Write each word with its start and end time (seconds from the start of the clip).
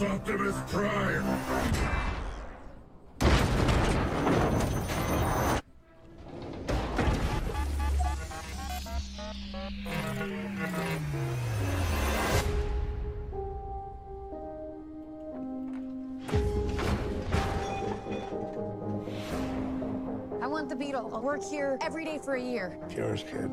is 0.00 0.04
Optimus 0.04 0.56
Prime. 0.68 1.24
I 20.40 20.46
want 20.46 20.68
the 20.68 20.76
beetle. 20.76 21.10
I'll 21.12 21.22
work 21.22 21.42
here 21.42 21.78
every 21.80 22.04
day 22.04 22.18
for 22.22 22.34
a 22.34 22.42
year. 22.42 22.78
Yours, 22.94 23.24
kid. 23.24 23.50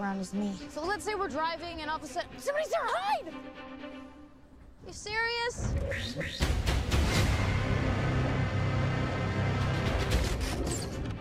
Around 0.00 0.20
is 0.20 0.32
me. 0.32 0.52
So 0.70 0.84
let's 0.84 1.04
say 1.04 1.14
we're 1.14 1.28
driving 1.28 1.80
and 1.80 1.90
all 1.90 1.96
of 1.96 2.02
a 2.02 2.06
sudden 2.06 2.30
somebody's 2.38 2.70
there, 2.70 2.80
hide! 2.84 3.32
You 4.86 4.92
serious? 4.92 5.74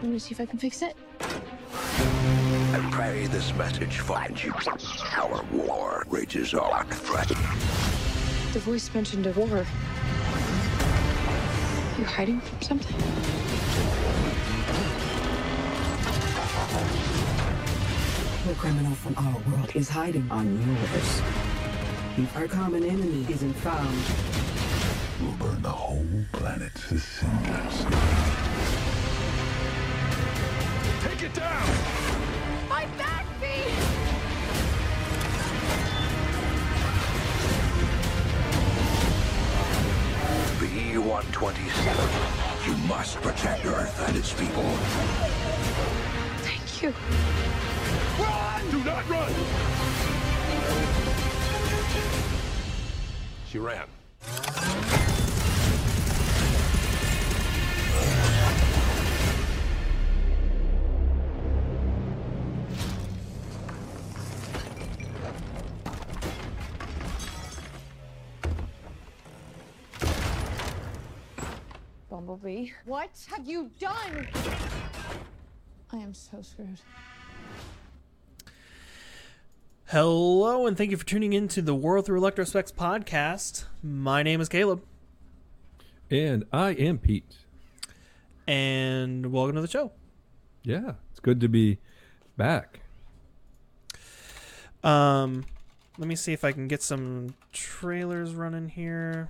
Let 0.02 0.12
me 0.12 0.20
see 0.20 0.32
if 0.32 0.40
I 0.40 0.46
can 0.46 0.58
fix 0.58 0.82
it. 0.82 0.96
And 1.20 2.92
pray 2.92 3.28
this 3.28 3.54
message 3.56 4.00
finds 4.00 4.44
you. 4.44 4.54
Our 5.18 5.44
war 5.52 6.06
rages 6.08 6.54
on. 6.54 6.86
Threat. 6.88 7.28
The 8.54 8.60
voice 8.60 8.90
mentioned 8.94 9.28
a 9.28 9.32
war. 9.34 9.66
You 11.98 12.06
hiding 12.06 12.40
from 12.40 12.62
something? 12.62 12.96
The 18.50 18.56
criminal 18.56 18.96
from 18.96 19.14
our 19.16 19.38
world 19.48 19.72
is 19.76 19.90
hiding 19.90 20.28
on 20.32 20.58
yours. 20.58 21.22
If 22.18 22.36
Our 22.36 22.48
common 22.48 22.84
enemy 22.84 23.28
isn't 23.30 23.54
found. 23.54 23.96
We'll 25.22 25.34
burn 25.34 25.62
the 25.62 25.70
whole 25.70 26.08
planet 26.32 26.74
to 26.74 26.98
cinders. 26.98 27.86
Take 31.04 31.22
it 31.22 31.36
down! 31.36 31.68
My 32.68 32.88
back 32.98 33.28
beat! 33.40 33.70
B-127. 40.60 42.66
You 42.66 42.76
must 42.88 43.22
protect 43.22 43.64
Earth 43.68 44.02
and 44.08 44.18
its 44.18 44.34
people. 44.34 44.64
Thank 46.42 46.82
you. 46.82 46.96
Run! 48.20 48.72
Do 48.72 48.84
not 48.84 49.10
run! 49.10 49.34
She 53.48 53.58
ran. 53.58 53.88
Bumblebee. 72.10 72.72
What 72.86 73.10
have 73.32 73.48
you 73.48 73.72
done? 73.80 74.28
I 75.92 75.98
am 75.98 76.14
so 76.14 76.42
screwed. 76.42 76.80
Hello, 79.90 80.68
and 80.68 80.78
thank 80.78 80.92
you 80.92 80.98
for 80.98 81.06
tuning 81.06 81.34
in 81.34 81.48
to 81.50 81.62
the 81.64 81.74
World 81.74 82.06
Through 82.06 82.20
Electrospecs 82.20 82.72
podcast. 82.72 83.66
My 83.82 84.22
name 84.22 84.40
is 84.40 84.48
Caleb, 84.48 84.84
And 86.12 86.44
I 86.54 86.72
am 86.72 87.00
Pete. 87.00 87.38
and 88.48 89.32
welcome 89.32 89.56
to 89.56 89.62
the 89.62 89.68
show. 89.68 89.92
Yeah, 90.64 90.94
it's 91.10 91.20
good 91.20 91.40
to 91.42 91.48
be 91.48 91.80
back. 92.38 92.82
Um, 94.84 95.46
let 95.98 96.08
me 96.08 96.16
see 96.16 96.34
if 96.34 96.44
I 96.44 96.52
can 96.52 96.68
get 96.68 96.84
some 96.84 97.34
trailers 97.52 98.36
running 98.36 98.70
here. 98.70 99.28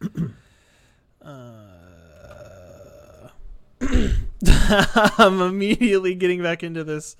uh, 1.22 1.75
I'm 5.18 5.40
immediately 5.40 6.14
getting 6.14 6.42
back 6.42 6.62
into 6.62 6.84
this, 6.84 7.16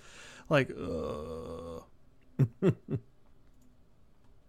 like, 0.49 0.71
uh, 0.71 1.81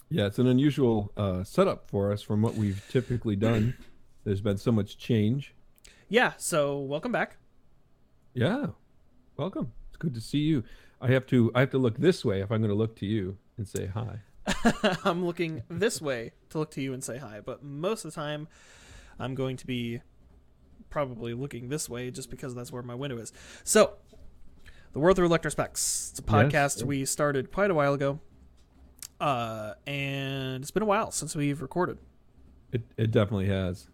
Yeah, 0.10 0.26
it's 0.28 0.40
an 0.40 0.48
unusual 0.48 1.12
uh, 1.18 1.44
setup 1.44 1.90
for 1.90 2.12
us 2.14 2.22
from 2.22 2.42
what 2.42 2.56
we've 2.56 2.82
typically 2.90 3.36
done. 3.36 3.76
There's 4.24 4.40
been 4.42 4.58
so 4.58 4.72
much 4.72 4.98
change. 4.98 5.54
yeah. 6.10 6.34
So 6.38 6.80
welcome 6.80 7.12
back. 7.12 7.38
Yeah, 8.34 8.68
welcome. 9.36 9.74
It's 9.90 9.98
good 9.98 10.14
to 10.14 10.22
see 10.22 10.40
you. 10.40 10.64
I 11.02 11.08
have 11.12 11.26
to 11.28 11.52
I 11.56 11.60
have 11.62 11.72
to 11.72 11.78
look 11.78 11.98
this 11.98 12.24
way 12.24 12.42
if 12.42 12.52
I'm 12.52 12.60
going 12.62 12.70
to 12.70 12.76
look 12.76 12.96
to 12.98 13.06
you 13.06 13.38
and 13.58 13.68
say 13.68 13.88
hi. 13.88 14.20
I'm 15.04 15.26
looking 15.26 15.64
this 15.70 16.02
way 16.02 16.32
to 16.52 16.60
look 16.60 16.72
to 16.72 16.82
you 16.82 16.94
and 16.94 17.04
say 17.04 17.18
hi, 17.18 17.42
but 17.44 17.64
most 17.64 18.06
of 18.06 18.14
the 18.14 18.16
time, 18.16 18.48
I'm 19.20 19.36
going 19.36 19.58
to 19.58 19.68
be 19.68 20.02
probably 20.90 21.34
looking 21.34 21.70
this 21.70 21.90
way 21.90 22.12
just 22.12 22.30
because 22.30 22.56
that's 22.56 22.72
where 22.72 22.82
my 22.84 22.96
window 22.96 23.18
is. 23.18 23.32
So, 23.64 23.94
the 24.94 25.00
World 25.00 25.16
Through 25.18 25.28
Electrospecs. 25.28 26.10
It's 26.12 26.20
a 26.20 26.24
podcast 26.24 26.78
Yes. 26.78 26.84
we 26.84 27.06
started 27.06 27.52
quite 27.52 27.70
a 27.72 27.74
while 27.74 27.94
ago, 27.94 28.20
uh, 29.20 29.74
and 29.86 30.64
it's 30.64 30.72
been 30.72 30.84
a 30.84 30.88
while 30.88 31.12
since 31.12 31.36
we've 31.36 31.62
recorded. 31.62 31.98
It 32.72 32.84
it 32.98 33.12
definitely 33.12 33.48
has. 33.48 33.88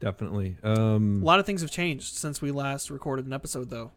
Definitely. 0.00 0.56
Um 0.62 1.22
A 1.22 1.24
lot 1.24 1.40
of 1.40 1.46
things 1.46 1.60
have 1.62 1.70
changed 1.70 2.14
since 2.14 2.40
we 2.40 2.50
last 2.52 2.90
recorded 2.90 3.26
an 3.26 3.32
episode, 3.32 3.70
though. 3.70 3.90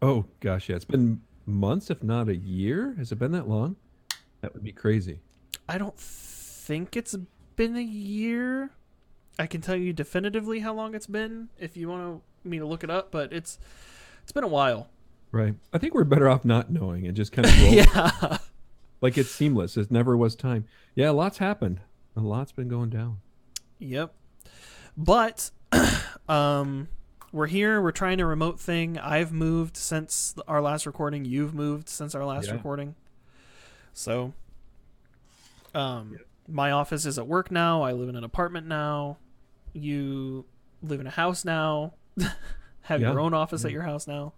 oh 0.00 0.24
gosh, 0.40 0.68
yeah. 0.68 0.76
It's 0.76 0.84
been 0.86 1.20
months 1.44 1.90
if 1.90 2.02
not 2.02 2.28
a 2.28 2.36
year. 2.36 2.94
Has 2.98 3.12
it 3.12 3.18
been 3.18 3.32
that 3.32 3.48
long? 3.48 3.76
That 4.40 4.54
would 4.54 4.64
be 4.64 4.72
crazy. 4.72 5.20
I 5.68 5.76
don't 5.78 5.96
think 5.98 6.96
it's 6.96 7.14
been 7.56 7.76
a 7.76 7.82
year. 7.82 8.70
I 9.38 9.46
can 9.46 9.60
tell 9.60 9.76
you 9.76 9.92
definitively 9.92 10.60
how 10.60 10.74
long 10.74 10.94
it's 10.94 11.06
been 11.06 11.48
if 11.58 11.76
you 11.76 11.88
want 11.88 12.22
me 12.44 12.58
to 12.58 12.66
look 12.66 12.84
it 12.84 12.90
up, 12.90 13.10
but 13.10 13.32
it's 13.32 13.58
it's 14.22 14.32
been 14.32 14.44
a 14.44 14.48
while. 14.48 14.88
Right. 15.30 15.54
I 15.72 15.78
think 15.78 15.94
we're 15.94 16.04
better 16.04 16.28
off 16.28 16.44
not 16.44 16.70
knowing 16.70 17.06
and 17.06 17.16
just 17.16 17.32
kind 17.32 17.46
of. 17.48 17.56
Yeah. 17.56 18.38
Like 19.00 19.16
it's 19.18 19.30
seamless. 19.30 19.76
It 19.76 19.90
never 19.90 20.16
was 20.16 20.36
time. 20.36 20.66
Yeah, 20.94 21.10
a 21.10 21.12
lot's 21.12 21.38
happened. 21.38 21.80
A 22.16 22.20
lot's 22.20 22.52
been 22.52 22.68
going 22.68 22.90
down. 22.90 23.18
Yep. 23.78 24.14
But 24.96 25.50
um 26.28 26.88
we're 27.32 27.46
here, 27.46 27.80
we're 27.80 27.92
trying 27.92 28.20
a 28.20 28.26
remote 28.26 28.60
thing. 28.60 28.98
I've 28.98 29.32
moved 29.32 29.74
since 29.78 30.34
our 30.46 30.60
last 30.60 30.84
recording. 30.84 31.24
You've 31.24 31.54
moved 31.54 31.88
since 31.88 32.14
our 32.14 32.26
last 32.26 32.48
Yeah. 32.48 32.52
recording. 32.54 32.94
So 33.94 34.34
um 35.74 36.18
my 36.52 36.70
office 36.70 37.06
is 37.06 37.18
at 37.18 37.26
work 37.26 37.50
now. 37.50 37.82
I 37.82 37.92
live 37.92 38.08
in 38.08 38.16
an 38.16 38.24
apartment 38.24 38.66
now. 38.66 39.16
You 39.72 40.44
live 40.82 41.00
in 41.00 41.06
a 41.06 41.10
house 41.10 41.44
now. 41.44 41.94
Have 42.82 43.00
Yeah. 43.00 43.10
your 43.12 43.20
own 43.20 43.32
office 43.34 43.64
at 43.64 43.70
your 43.72 43.82
house 43.82 44.06
now. 44.06 44.34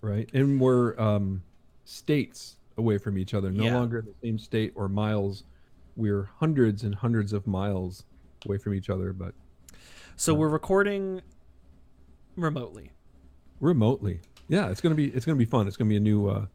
Right. 0.00 0.28
And 0.34 0.60
we're 0.60 0.98
um 1.00 1.42
states 1.84 2.56
away 2.76 2.98
from 2.98 3.16
each 3.16 3.34
other. 3.34 3.50
No 3.50 3.64
Yeah. 3.64 3.74
longer 3.76 4.00
in 4.00 4.04
the 4.06 4.14
same 4.22 4.38
state 4.38 4.72
or 4.74 4.88
miles. 4.88 5.44
We're 5.96 6.24
hundreds 6.38 6.82
and 6.82 6.94
hundreds 6.94 7.32
of 7.32 7.46
miles 7.46 8.04
away 8.44 8.58
from 8.58 8.74
each 8.74 8.90
other, 8.90 9.12
but 9.12 9.34
So 10.16 10.34
we're 10.34 10.48
recording 10.48 11.22
remotely. 12.36 12.90
remotely. 13.60 14.20
Yeah, 14.48 14.68
it's 14.70 14.80
gonna 14.82 14.94
be 14.96 15.06
it's 15.08 15.24
gonna 15.24 15.36
be 15.38 15.44
fun. 15.46 15.66
It's 15.66 15.76
gonna 15.76 15.88
be 15.88 15.96
a 15.96 16.00
new 16.00 16.28
uh 16.28 16.46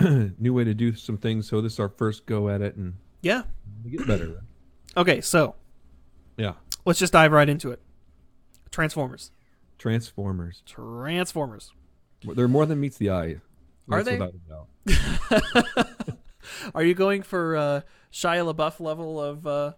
new 0.38 0.52
way 0.52 0.64
to 0.64 0.74
do 0.74 0.94
some 0.94 1.16
things. 1.18 1.46
So 1.46 1.60
this 1.60 1.74
is 1.74 1.80
our 1.80 1.88
first 1.88 2.26
go 2.26 2.48
at 2.48 2.60
it 2.62 2.74
and 2.76 2.94
Yeah. 3.24 3.42
we 3.84 3.90
get 3.92 4.06
better. 4.06 4.42
Okay, 4.96 5.20
so 5.20 5.54
Yeah. 6.36 6.52
let's 6.84 6.98
just 6.98 7.12
dive 7.12 7.32
right 7.32 7.48
into 7.48 7.70
it. 7.70 7.80
Transformers. 8.70 9.30
Transformers. 9.78 10.62
Transformers. 10.66 11.72
They're 12.22 12.48
more 12.48 12.66
than 12.66 12.80
meets 12.80 12.96
the 12.98 13.10
eye. 13.10 13.36
Are 13.90 14.02
they? 14.02 14.18
without 14.18 14.34
a 14.34 15.76
doubt. 15.76 15.86
Are 16.74 16.82
you 16.82 16.94
going 16.94 17.22
for 17.22 17.56
uh, 17.56 17.80
Shia 18.12 18.52
LaBeouf 18.54 18.80
level 18.80 19.20
of 19.20 19.46
uh, 19.46 19.72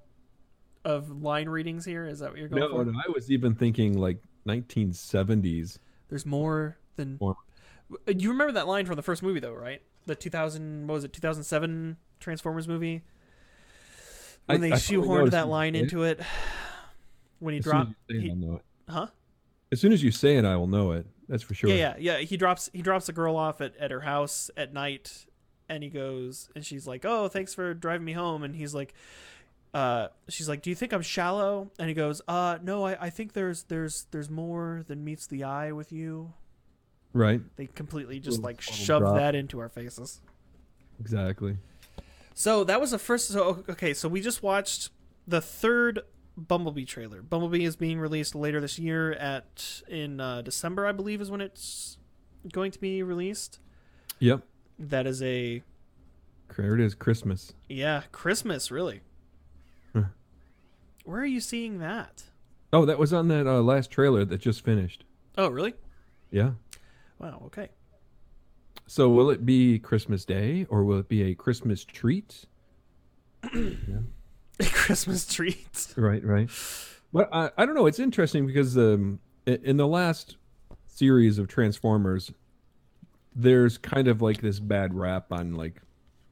of 0.85 1.23
line 1.23 1.49
readings 1.49 1.85
here? 1.85 2.07
Is 2.07 2.19
that 2.21 2.31
what 2.31 2.39
you're 2.39 2.49
going 2.49 2.61
No, 2.61 2.69
for? 2.71 2.85
no, 2.85 2.93
I 2.99 3.11
was 3.13 3.31
even 3.31 3.55
thinking 3.55 3.99
like 3.99 4.23
1970s. 4.47 5.79
There's 6.09 6.27
more 6.27 6.79
than. 6.97 7.19
More. 7.21 7.37
You 8.07 8.31
remember 8.31 8.53
that 8.53 8.67
line 8.67 8.87
from 8.87 8.97
the 8.97 9.03
first 9.03 9.23
movie, 9.23 9.41
though, 9.41 9.53
right? 9.53 9.81
The 10.07 10.15
2000, 10.17 10.87
what 10.89 10.95
was 10.95 11.05
it, 11.05 11.13
2007 11.13 11.97
Transformers 12.21 12.67
movie? 12.69 13.03
When 14.47 14.59
I- 14.59 14.61
they 14.61 14.73
I 14.73 14.77
shoehorned 14.77 15.31
that 15.33 15.49
line 15.49 15.75
it. 15.75 15.83
into 15.83 16.03
it. 16.05 16.21
When 17.39 17.53
he 17.53 17.61
dropped. 17.61 17.91
as 17.91 17.97
you 18.09 18.15
say 18.15 18.19
it, 18.19 18.23
he- 18.25 18.31
I'll 18.31 18.37
know 18.37 18.55
it. 18.57 18.63
huh? 18.89 19.07
As 19.71 19.81
soon 19.81 19.93
as 19.93 20.03
you 20.03 20.11
say 20.11 20.37
it, 20.37 20.45
I 20.47 20.57
will 20.57 20.67
know 20.69 20.93
it. 20.93 21.07
That's 21.29 21.43
for 21.43 21.53
sure. 21.55 21.69
Yeah, 21.69 21.95
yeah, 21.99 22.17
yeah. 22.17 22.19
He 22.19 22.37
drops 22.39 22.71
he 22.73 22.81
drops 22.83 23.07
the 23.07 23.13
girl 23.13 23.37
off 23.37 23.61
at, 23.61 23.77
at 23.77 23.91
her 23.91 24.01
house 24.01 24.49
at 24.57 24.73
night, 24.73 25.27
and 25.69 25.83
he 25.83 25.91
goes 25.91 26.49
and 26.55 26.65
she's 26.65 26.87
like, 26.87 27.05
"Oh, 27.05 27.29
thanks 27.29 27.53
for 27.53 27.75
driving 27.75 28.05
me 28.07 28.13
home." 28.13 28.43
And 28.45 28.55
he's 28.57 28.75
like, 28.75 28.95
uh, 29.75 30.09
she's 30.29 30.49
like, 30.49 30.63
"Do 30.63 30.71
you 30.71 30.77
think 30.77 30.93
I'm 30.95 31.03
shallow?" 31.03 31.71
And 31.79 31.89
he 31.89 31.95
goes, 31.95 32.23
"Uh, 32.29 32.59
no, 32.63 32.87
I, 32.87 32.97
I 33.07 33.11
think 33.11 33.33
there's 33.35 33.65
there's 33.65 34.07
there's 34.13 34.31
more 34.31 34.83
than 34.87 35.05
meets 35.05 35.27
the 35.27 35.43
eye 35.45 35.73
with 35.73 35.91
you." 35.93 36.33
Right. 37.13 37.41
They 37.57 37.67
completely 37.67 38.19
just 38.21 38.41
like 38.43 38.61
shove 38.63 39.03
drop. 39.03 39.17
that 39.17 39.35
into 39.35 39.59
our 39.59 39.69
faces. 39.69 40.21
Exactly. 41.01 41.59
So 42.39 42.65
that 42.65 42.81
was 42.83 42.91
the 42.91 42.99
first. 42.99 43.29
So 43.29 43.65
okay, 43.69 43.95
so 43.95 44.09
we 44.11 44.21
just 44.21 44.43
watched 44.43 44.91
the 45.27 45.41
third 45.41 46.01
Bumblebee 46.37 46.85
trailer. 46.85 47.23
Bumblebee 47.23 47.65
is 47.65 47.77
being 47.77 47.99
released 47.99 48.35
later 48.35 48.61
this 48.61 48.79
year 48.79 49.13
at 49.13 49.83
in 49.89 50.21
uh, 50.21 50.43
December, 50.43 50.87
I 50.87 50.93
believe, 50.93 51.23
is 51.23 51.31
when 51.31 51.41
it's 51.41 51.97
going 52.53 52.73
to 52.73 52.79
be 52.79 53.03
released. 53.03 53.59
Yep. 54.19 54.43
That 54.79 55.07
is 55.07 55.23
a 55.23 55.63
There 56.59 56.75
it 56.75 56.81
is. 56.81 56.95
Christmas. 56.95 57.55
yeah 57.71 58.03
Christmas, 58.13 58.71
really. 58.71 59.01
Huh. 59.95 60.03
Where 61.05 61.23
are 61.23 61.25
you 61.27 61.41
seeing 61.41 61.79
that? 61.79 62.25
Oh, 62.71 62.85
that 62.85 62.99
was 62.99 63.15
on 63.15 63.29
that 63.29 63.47
uh, 63.47 63.63
last 63.63 63.91
trailer 63.91 64.27
that 64.27 64.43
just 64.43 64.63
finished. 64.63 65.05
Oh, 65.39 65.49
really? 65.49 65.73
Yeah. 66.31 66.51
Wow. 67.19 67.45
Okay. 67.47 67.71
So 68.87 69.09
will 69.09 69.31
it 69.31 69.45
be 69.45 69.79
Christmas 69.79 70.25
Day 70.25 70.67
or 70.71 70.85
will 70.85 70.99
it 70.99 71.09
be 71.09 71.23
a 71.23 71.35
Christmas 71.35 71.85
treat? 71.85 72.45
A 74.59 74.65
Christmas 74.65 75.27
treat. 75.27 75.93
Right, 75.97 76.25
right. 76.25 76.49
But 77.13 77.29
I, 77.31 77.51
I 77.59 77.67
don't 77.67 77.75
know. 77.75 77.85
It's 77.85 77.99
interesting 77.99 78.47
because 78.47 78.77
um, 78.79 79.21
in 79.47 79.77
the 79.77 79.87
last 79.87 80.37
series 80.87 81.39
of 81.39 81.47
Transformers, 81.47 82.33
there's 83.35 83.77
kind 83.77 84.09
of 84.09 84.23
like 84.23 84.41
this 84.41 84.59
bad 84.59 84.95
rap 84.95 85.31
on 85.31 85.55
like, 85.55 85.83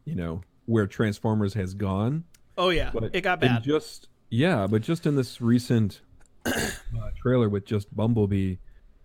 you 0.07 0.15
know, 0.15 0.41
where 0.65 0.87
Transformers 0.87 1.53
has 1.55 1.75
gone. 1.75 2.25
Oh 2.57 2.71
yeah, 2.71 2.91
But 2.95 3.15
it 3.15 3.21
got 3.21 3.41
bad. 3.41 3.63
Just 3.63 4.09
yeah, 4.31 4.67
but 4.67 4.81
just 4.83 5.07
in 5.07 5.17
this 5.17 5.41
recent 5.41 6.01
uh, 6.47 6.71
trailer 7.17 7.49
with 7.49 7.67
just 7.67 7.95
Bumblebee, 7.95 8.57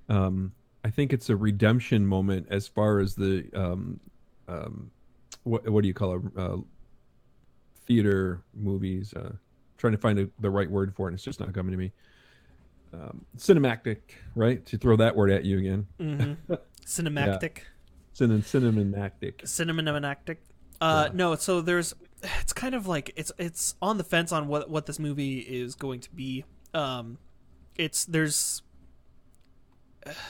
um, 0.07 0.53
I 0.83 0.89
think 0.89 1.13
it's 1.13 1.29
a 1.29 1.35
redemption 1.35 2.05
moment 2.05 2.47
as 2.49 2.67
far 2.67 2.99
as 2.99 3.15
the 3.15 3.49
um, 3.53 3.99
um, 4.47 4.91
what 5.43 5.67
what 5.69 5.81
do 5.81 5.87
you 5.87 5.93
call 5.93 6.15
it? 6.15 6.21
Uh, 6.37 6.57
theater 7.85 8.41
movies. 8.53 9.13
Uh, 9.13 9.33
trying 9.77 9.93
to 9.93 9.97
find 9.97 10.19
a, 10.19 10.29
the 10.39 10.49
right 10.49 10.69
word 10.69 10.93
for 10.93 11.07
it. 11.07 11.11
and 11.11 11.15
It's 11.15 11.23
just 11.23 11.39
not 11.39 11.53
coming 11.53 11.71
to 11.71 11.77
me. 11.77 11.91
Um, 12.93 13.25
cinematic, 13.37 13.97
right? 14.35 14.65
To 14.65 14.77
throw 14.77 14.95
that 14.97 15.15
word 15.15 15.31
at 15.31 15.45
you 15.45 15.57
again. 15.57 15.87
mm-hmm. 15.99 16.53
Cinematic. 16.85 17.59
Cin- 18.13 18.41
cinematic. 18.41 19.41
Cinemanactic. 19.43 20.37
Uh, 20.81 21.09
no, 21.13 21.35
so 21.35 21.61
there's, 21.61 21.93
it's 22.41 22.53
kind 22.53 22.73
of 22.73 22.87
like 22.87 23.11
it's 23.15 23.31
it's 23.37 23.75
on 23.81 23.97
the 23.97 24.03
fence 24.03 24.31
on 24.31 24.47
what 24.47 24.69
what 24.69 24.85
this 24.85 24.97
movie 24.97 25.39
is 25.39 25.75
going 25.75 25.99
to 25.99 26.11
be. 26.11 26.45
Um, 26.73 27.17
it's 27.75 28.05
there's 28.05 28.61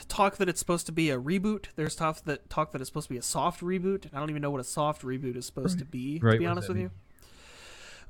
talk 0.08 0.38
that 0.38 0.50
it's 0.50 0.60
supposed 0.60 0.86
to 0.88 0.92
be 0.92 1.10
a 1.10 1.20
reboot. 1.20 1.66
There's 1.76 1.96
talk 1.96 2.24
that 2.26 2.50
talk 2.50 2.72
that 2.72 2.82
it's 2.82 2.90
supposed 2.90 3.08
to 3.08 3.14
be 3.14 3.18
a 3.18 3.24
soft 3.24 3.62
reboot. 3.62 4.06
I 4.14 4.20
don't 4.20 4.30
even 4.30 4.42
know 4.42 4.52
what 4.52 4.62
a 4.62 4.66
soft 4.66 5.04
reboot 5.04 5.36
is 5.36 5.46
supposed 5.46 5.80
to 5.80 5.86
be. 5.86 6.20
Right, 6.22 6.34
To 6.34 6.40
be 6.40 6.46
honest 6.46 6.68
with 6.68 6.78
that 6.78 6.92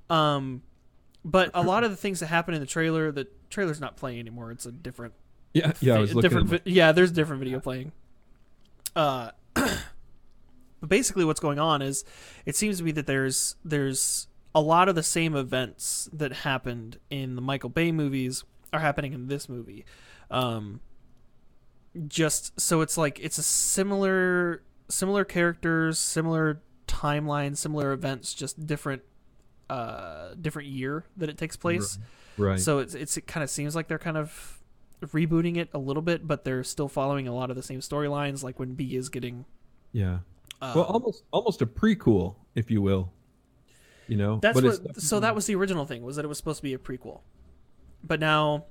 you. 0.09 0.15
Um, 0.15 0.63
but 1.23 1.51
a 1.53 1.61
lot 1.61 1.83
of 1.83 1.91
the 1.91 1.97
things 1.97 2.19
that 2.21 2.27
happen 2.27 2.53
in 2.53 2.59
the 2.61 2.65
trailer, 2.65 3.11
the 3.11 3.27
trailer's 3.49 3.79
not 3.81 3.97
playing 3.97 4.19
anymore. 4.19 4.51
It's 4.51 4.65
a 4.65 4.71
different 4.71 5.13
Yeah, 5.53 5.73
yeah. 5.81 5.95
I 5.95 5.99
was 5.99 6.15
looking. 6.15 6.29
different. 6.29 6.53
At, 6.53 6.63
Vi- 6.63 6.71
yeah, 6.71 6.91
there's 6.91 7.11
different 7.11 7.41
video 7.41 7.59
playing. 7.59 7.91
Uh, 8.95 9.31
but 9.53 9.79
basically, 10.87 11.25
what's 11.25 11.39
going 11.39 11.59
on 11.59 11.81
is, 11.81 12.03
it 12.45 12.55
seems 12.55 12.77
to 12.77 12.83
be 12.83 12.91
that 12.93 13.05
there's 13.05 13.55
there's 13.63 14.27
a 14.55 14.61
lot 14.61 14.89
of 14.89 14.95
the 14.95 15.03
same 15.03 15.35
events 15.35 16.09
that 16.11 16.31
happened 16.33 16.97
in 17.09 17.35
the 17.35 17.41
Michael 17.41 17.69
Bay 17.69 17.91
movies 17.91 18.43
are 18.73 18.79
happening 18.79 19.13
in 19.13 19.27
this 19.27 19.47
movie. 19.47 19.85
Um, 20.31 20.79
just 22.07 22.59
so 22.59 22.81
it's 22.81 22.97
like 22.97 23.19
it's 23.19 23.37
a 23.37 23.43
similar 23.43 24.63
similar 24.87 25.23
characters, 25.25 25.99
similar 25.99 26.61
timeline, 26.87 27.55
similar 27.55 27.91
events, 27.91 28.33
just 28.33 28.65
different 28.65 29.01
uh 29.69 30.33
different 30.39 30.67
year 30.67 31.05
that 31.17 31.29
it 31.29 31.37
takes 31.37 31.55
place. 31.55 31.99
right. 32.37 32.59
So 32.59 32.79
it's, 32.79 32.95
it's 32.95 33.17
it 33.17 33.27
kind 33.27 33.43
of 33.43 33.49
seems 33.49 33.75
like 33.75 33.87
they're 33.87 33.99
kind 33.99 34.17
of 34.17 34.59
rebooting 35.01 35.57
it 35.57 35.69
a 35.73 35.79
little 35.79 36.01
bit, 36.01 36.27
but 36.27 36.43
they're 36.43 36.63
still 36.63 36.87
following 36.87 37.27
a 37.27 37.33
lot 37.33 37.49
of 37.49 37.55
the 37.55 37.63
same 37.63 37.79
storylines. 37.79 38.43
Like 38.43 38.59
when 38.59 38.73
B 38.73 38.95
is 38.95 39.09
getting, 39.09 39.45
yeah. 39.91 40.19
uh, 40.61 40.73
well, 40.75 40.85
almost 40.85 41.23
almost 41.31 41.61
a 41.61 41.65
prequel, 41.65 42.35
if 42.55 42.71
you 42.71 42.81
will. 42.81 43.11
You 44.07 44.17
know. 44.17 44.39
that's 44.41 44.59
what. 44.59 45.01
So 45.01 45.19
that 45.19 45.35
was 45.35 45.45
the 45.45 45.55
original 45.55 45.85
thing 45.85 46.03
was 46.03 46.15
that 46.15 46.25
it 46.25 46.27
was 46.27 46.37
supposed 46.37 46.57
to 46.57 46.63
be 46.63 46.73
a 46.73 46.79
prequel, 46.79 47.21
but 48.03 48.19
now 48.19 48.65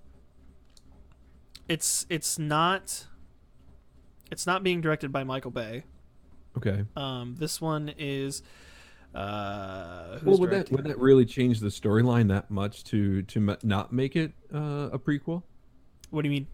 it's 1.68 2.06
it's 2.08 2.38
not. 2.38 3.06
It's 4.30 4.46
not 4.46 4.62
being 4.62 4.80
directed 4.80 5.12
by 5.12 5.24
Michael 5.24 5.50
Bay. 5.50 5.84
okay. 6.56 6.84
Um, 6.96 7.36
this 7.38 7.60
one 7.60 7.92
is. 7.98 8.42
Uh, 9.14 10.18
Well, 10.22 10.38
would 10.38 10.50
that 10.50 10.70
would 10.70 10.84
that 10.84 10.98
really 10.98 11.24
change 11.24 11.60
the 11.60 11.68
storyline 11.68 12.28
that 12.28 12.50
much 12.50 12.84
to 12.84 13.22
to 13.22 13.56
not 13.62 13.92
make 13.92 14.16
it 14.16 14.32
uh, 14.54 14.90
a 14.92 14.98
prequel? 14.98 15.42
What 16.10 16.22
do 16.22 16.28
you 16.28 16.34
mean? 16.34 16.46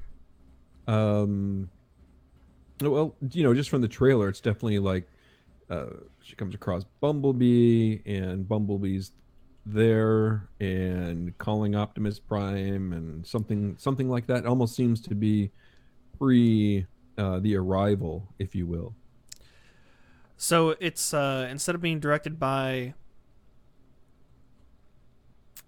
Um, 0.87 1.69
well, 2.81 3.15
you 3.33 3.43
know, 3.43 3.55
just 3.55 3.71
from 3.71 3.81
the 3.83 3.89
trailer, 3.89 4.29
it's 4.29 4.41
definitely 4.41 4.79
like 4.79 5.09
uh, 5.71 5.87
she 6.23 6.37
comes 6.37 6.55
across 6.55 6.85
Bumblebee, 7.01 7.99
and 8.07 8.47
Bumblebee's 8.49 9.13
there 9.67 10.49
and 10.61 11.37
calling 11.39 11.75
Optimus 11.75 12.19
Prime, 12.21 12.93
and 12.93 13.27
something 13.27 13.75
something 13.79 14.09
like 14.09 14.27
that. 14.27 14.47
Almost 14.47 14.77
seems 14.77 15.01
to 15.03 15.15
be 15.15 15.51
pre 16.19 16.87
uh, 17.19 17.39
the 17.41 17.57
arrival, 17.57 18.29
if 18.39 18.55
you 18.55 18.67
will. 18.67 18.95
So 20.37 20.71
it's 20.81 21.15
uh, 21.15 21.47
instead 21.51 21.75
of 21.75 21.81
being 21.81 22.01
directed 22.01 22.39
by 22.39 22.95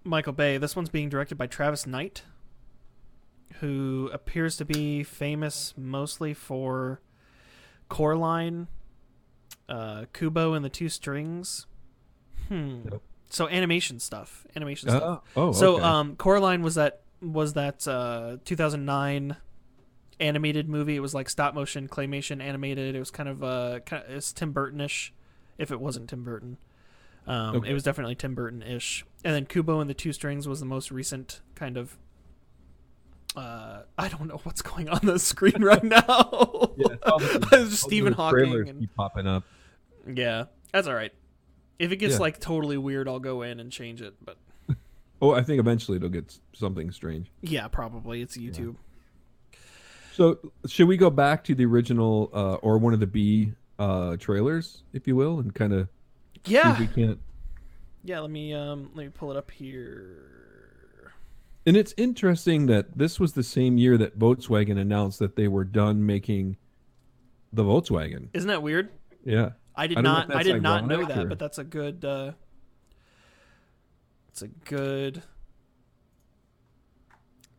Michael 0.05 0.33
Bay, 0.33 0.59
this 0.59 0.77
one's 0.77 0.89
being 0.91 1.09
directed 1.09 1.37
by 1.37 1.47
Travis 1.47 1.87
Knight, 1.87 2.23
who 3.61 4.11
appears 4.13 4.57
to 4.59 4.65
be 4.65 5.03
famous 5.03 5.75
mostly 5.77 6.35
for 6.35 7.01
Coraline, 7.89 8.69
uh, 9.69 10.05
Kubo 10.13 10.53
and 10.53 10.65
the 10.65 10.69
Two 10.69 10.89
Strings. 10.89 11.67
Hmm. 12.49 12.81
Nope. 12.91 13.03
So 13.29 13.49
animation 13.49 13.99
stuff, 13.99 14.47
animation 14.55 14.89
Uh, 14.89 14.97
stuff. 14.99 15.23
oh, 15.37 15.53
so 15.53 15.75
okay. 15.77 15.83
um, 15.85 16.17
Coraline 16.17 16.63
was 16.63 16.77
that 16.77 17.01
was 17.21 17.55
that 17.55 17.87
uh, 17.89 18.37
2009 18.45 19.37
animated 20.21 20.69
movie. 20.69 20.97
It 20.97 21.01
was 21.01 21.15
like 21.15 21.29
stop 21.29 21.55
motion 21.55 21.89
claymation 21.89 22.41
animated. 22.43 22.95
It 22.95 22.99
was 22.99 23.11
kind 23.11 23.29
of 23.29 23.43
uh 23.45 23.81
kind 23.81 24.05
of, 24.05 24.11
it's 24.11 24.33
Tim 24.33 24.53
Burton-ish, 24.53 25.13
if 25.59 25.71
it 25.71 25.81
wasn't 25.81 26.09
Tim 26.09 26.25
Burton. 26.25 26.57
Um, 27.27 27.57
Okay. 27.57 27.71
It 27.71 27.75
was 27.75 27.83
definitely 27.83 28.15
Tim 28.15 28.35
Burton-ish. 28.35 29.05
And 29.25 29.35
then 29.35 29.47
Kubo 29.47 29.81
and 29.81 29.91
the 29.91 29.95
Two 29.95 30.13
Strings 30.13 30.47
was 30.47 30.61
the 30.61 30.67
most 30.67 30.91
recent 30.91 31.41
kind 31.55 31.77
of. 31.77 31.97
Uh, 33.37 33.83
I 33.99 34.09
don't 34.09 34.29
know 34.29 34.41
what's 34.45 34.63
going 34.63 34.89
on 34.89 35.01
the 35.03 35.19
screen 35.33 35.63
right 35.63 35.85
now. 35.85 36.73
Yeah, 36.79 36.87
it's 36.93 37.03
all 37.05 37.19
the- 37.19 37.35
It's 37.43 37.53
all 37.53 37.65
just 37.65 37.83
Stephen 37.83 38.13
Hawking. 38.15 38.69
And, 38.69 38.95
popping 38.97 39.27
up. 39.27 39.45
yeah, 40.07 40.45
that's 40.73 40.87
all 40.87 40.95
right. 40.95 41.13
If 41.79 41.93
it 41.93 41.97
gets 41.97 42.15
Yeah. 42.15 42.21
like 42.21 42.41
totally 42.41 42.79
weird, 42.79 43.09
I'll 43.09 43.19
go 43.21 43.43
in 43.43 43.61
and 43.61 43.71
change 43.71 44.01
it. 44.01 44.15
But 44.25 44.39
Oh, 45.21 45.33
I 45.33 45.43
think 45.43 45.61
eventually 45.61 45.97
it'll 45.97 46.09
get 46.09 46.39
something 46.55 46.91
strange. 46.93 47.31
yeah, 47.43 47.69
probably 47.69 48.23
it's 48.23 48.39
YouTube. 48.39 48.77
So, 50.17 50.39
should 50.67 50.89
we 50.89 50.97
go 50.97 51.11
back 51.11 51.45
to 51.45 51.55
the 51.55 51.67
original 51.67 52.31
uh, 52.33 52.55
or 52.55 52.79
one 52.79 52.95
of 52.95 53.01
the 53.01 53.07
B 53.07 53.53
uh, 53.79 54.17
trailers, 54.17 54.83
if 54.95 55.07
you 55.07 55.15
will, 55.15 55.41
and 55.41 55.55
kind 55.55 55.75
of 55.75 55.89
see 56.47 56.55
Yeah, 56.55 56.73
if 56.73 56.79
we 56.79 56.87
can't? 56.87 57.19
yeah. 58.03 58.21
Let 58.21 58.31
me 58.31 58.55
um 58.55 58.91
let 58.95 59.05
me 59.05 59.11
pull 59.11 59.31
it 59.31 59.37
up 59.37 59.51
here. 59.51 61.13
And 61.67 61.77
it's 61.77 61.93
interesting 61.99 62.65
that 62.69 62.97
this 62.97 63.21
was 63.21 63.35
the 63.35 63.43
same 63.43 63.77
year 63.77 63.99
that 63.99 64.19
Volkswagen 64.19 64.79
announced 64.81 65.19
that 65.19 65.37
they 65.37 65.49
were 65.49 65.65
done 65.65 66.07
making 66.07 66.57
the 67.53 67.63
Volkswagen. 67.65 68.29
Isn't 68.33 68.49
that 68.49 68.63
weird? 68.63 68.89
Yeah. 69.23 69.51
I 69.75 69.87
did 69.87 69.99
I 69.99 70.01
know 70.01 70.25
I 70.31 70.43
did 70.43 70.63
not 70.63 70.87
know 70.87 71.05
that, 71.05 71.25
or- 71.25 71.27
but 71.27 71.39
that's 71.39 71.59
a 71.59 71.65
good. 71.65 72.03
Uh, 72.07 72.33
it's 74.29 74.41
a 74.41 74.49
good 74.49 75.23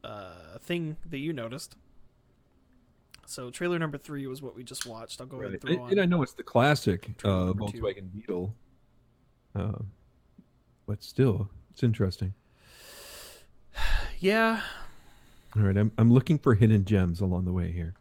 uh, 0.04 0.58
thing 0.60 0.98
that 1.08 1.20
you 1.20 1.34
noticed. 1.34 1.76
So 3.30 3.50
trailer 3.50 3.78
number 3.78 3.98
three 3.98 4.26
was 4.26 4.42
what 4.42 4.56
we 4.56 4.64
just 4.64 4.86
watched. 4.86 5.20
I'll 5.20 5.28
go 5.28 5.42
ahead 5.42 5.52
and 5.52 5.62
throw 5.62 5.72
And, 5.74 5.82
on. 5.82 5.92
and 5.92 6.00
I 6.02 6.06
know 6.06 6.24
it's 6.24 6.32
the 6.34 6.44
classic 6.44 7.10
uh, 7.26 7.28
number 7.28 7.66
two. 7.68 7.82
Volkswagen 7.82 8.10
Beetle, 8.14 8.56
uh, 9.54 9.74
but 10.88 11.04
still, 11.04 11.50
it's 11.72 11.84
interesting. 11.84 12.34
Yeah. 14.20 14.62
All 15.58 15.62
right, 15.64 15.78
I'm 15.78 15.92
I'm 15.98 16.10
looking 16.12 16.40
for 16.40 16.56
hidden 16.56 16.86
gems 16.86 17.20
along 17.20 17.44
the 17.44 17.52
way 17.52 17.72
here. 17.74 17.96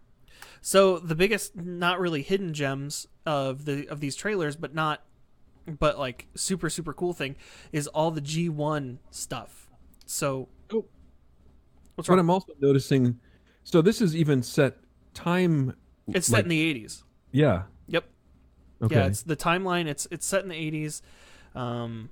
So 0.62 0.98
the 1.00 1.14
biggest, 1.16 1.56
not 1.56 1.98
really 2.00 2.22
hidden 2.22 2.54
gems 2.54 3.06
of 3.26 3.64
the 3.64 3.88
of 3.88 3.98
these 3.98 4.14
trailers, 4.14 4.54
but 4.54 4.74
not, 4.74 5.02
but 5.66 5.98
like 5.98 6.28
super 6.36 6.70
super 6.70 6.92
cool 6.92 7.12
thing 7.12 7.34
is 7.72 7.88
all 7.88 8.12
the 8.12 8.20
G1 8.22 8.98
stuff. 9.10 9.68
So 10.06 10.48
Oh. 10.72 10.84
what's 11.96 12.08
wrong? 12.08 12.18
I'm 12.20 12.30
also 12.30 12.52
noticing, 12.60 13.18
so 13.64 13.82
this 13.82 14.00
is 14.00 14.14
even 14.14 14.42
set 14.42 14.76
time. 15.16 15.74
It's 16.06 16.28
set 16.28 16.44
in 16.44 16.48
the 16.50 16.74
80s. 16.74 17.02
yeah. 17.32 17.62
Yep. 17.88 18.04
Okay. 18.82 18.94
Yeah, 18.94 19.06
it's 19.06 19.22
the 19.22 19.36
timeline. 19.36 19.86
It's 19.86 20.06
it's 20.10 20.26
set 20.26 20.42
in 20.42 20.48
the 20.50 20.54
80s. 20.54 21.00
Um, 21.54 22.10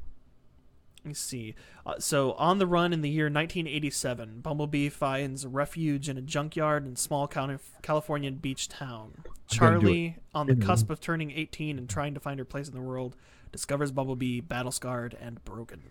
let 1.05 1.09
me 1.09 1.15
see. 1.15 1.55
Uh, 1.85 1.99
so, 1.99 2.33
on 2.33 2.59
the 2.59 2.67
run 2.67 2.93
in 2.95 3.03
the 3.03 3.11
year 3.11 3.27
1987, 3.27 4.41
Bumblebee 4.41 4.89
finds 4.89 5.47
refuge 5.47 6.09
in 6.09 6.17
a 6.17 6.23
junkyard 6.23 6.87
in 6.87 6.97
small 6.97 7.27
Cali- 7.29 7.59
California 7.83 8.33
beach 8.33 8.69
town. 8.71 9.23
Charlie, 9.47 10.17
on 10.35 10.47
the 10.47 10.55
cusp 10.57 10.89
of 10.89 11.01
turning 11.01 11.31
18 11.33 11.77
and 11.77 11.89
trying 11.91 12.15
to 12.15 12.21
find 12.21 12.39
her 12.39 12.45
place 12.47 12.67
in 12.69 12.75
the 12.75 12.81
world, 12.81 13.15
discovers 13.53 13.93
Bumblebee 13.93 14.41
battle 14.41 14.73
scarred 14.73 15.15
and 15.21 15.45
broken. 15.45 15.83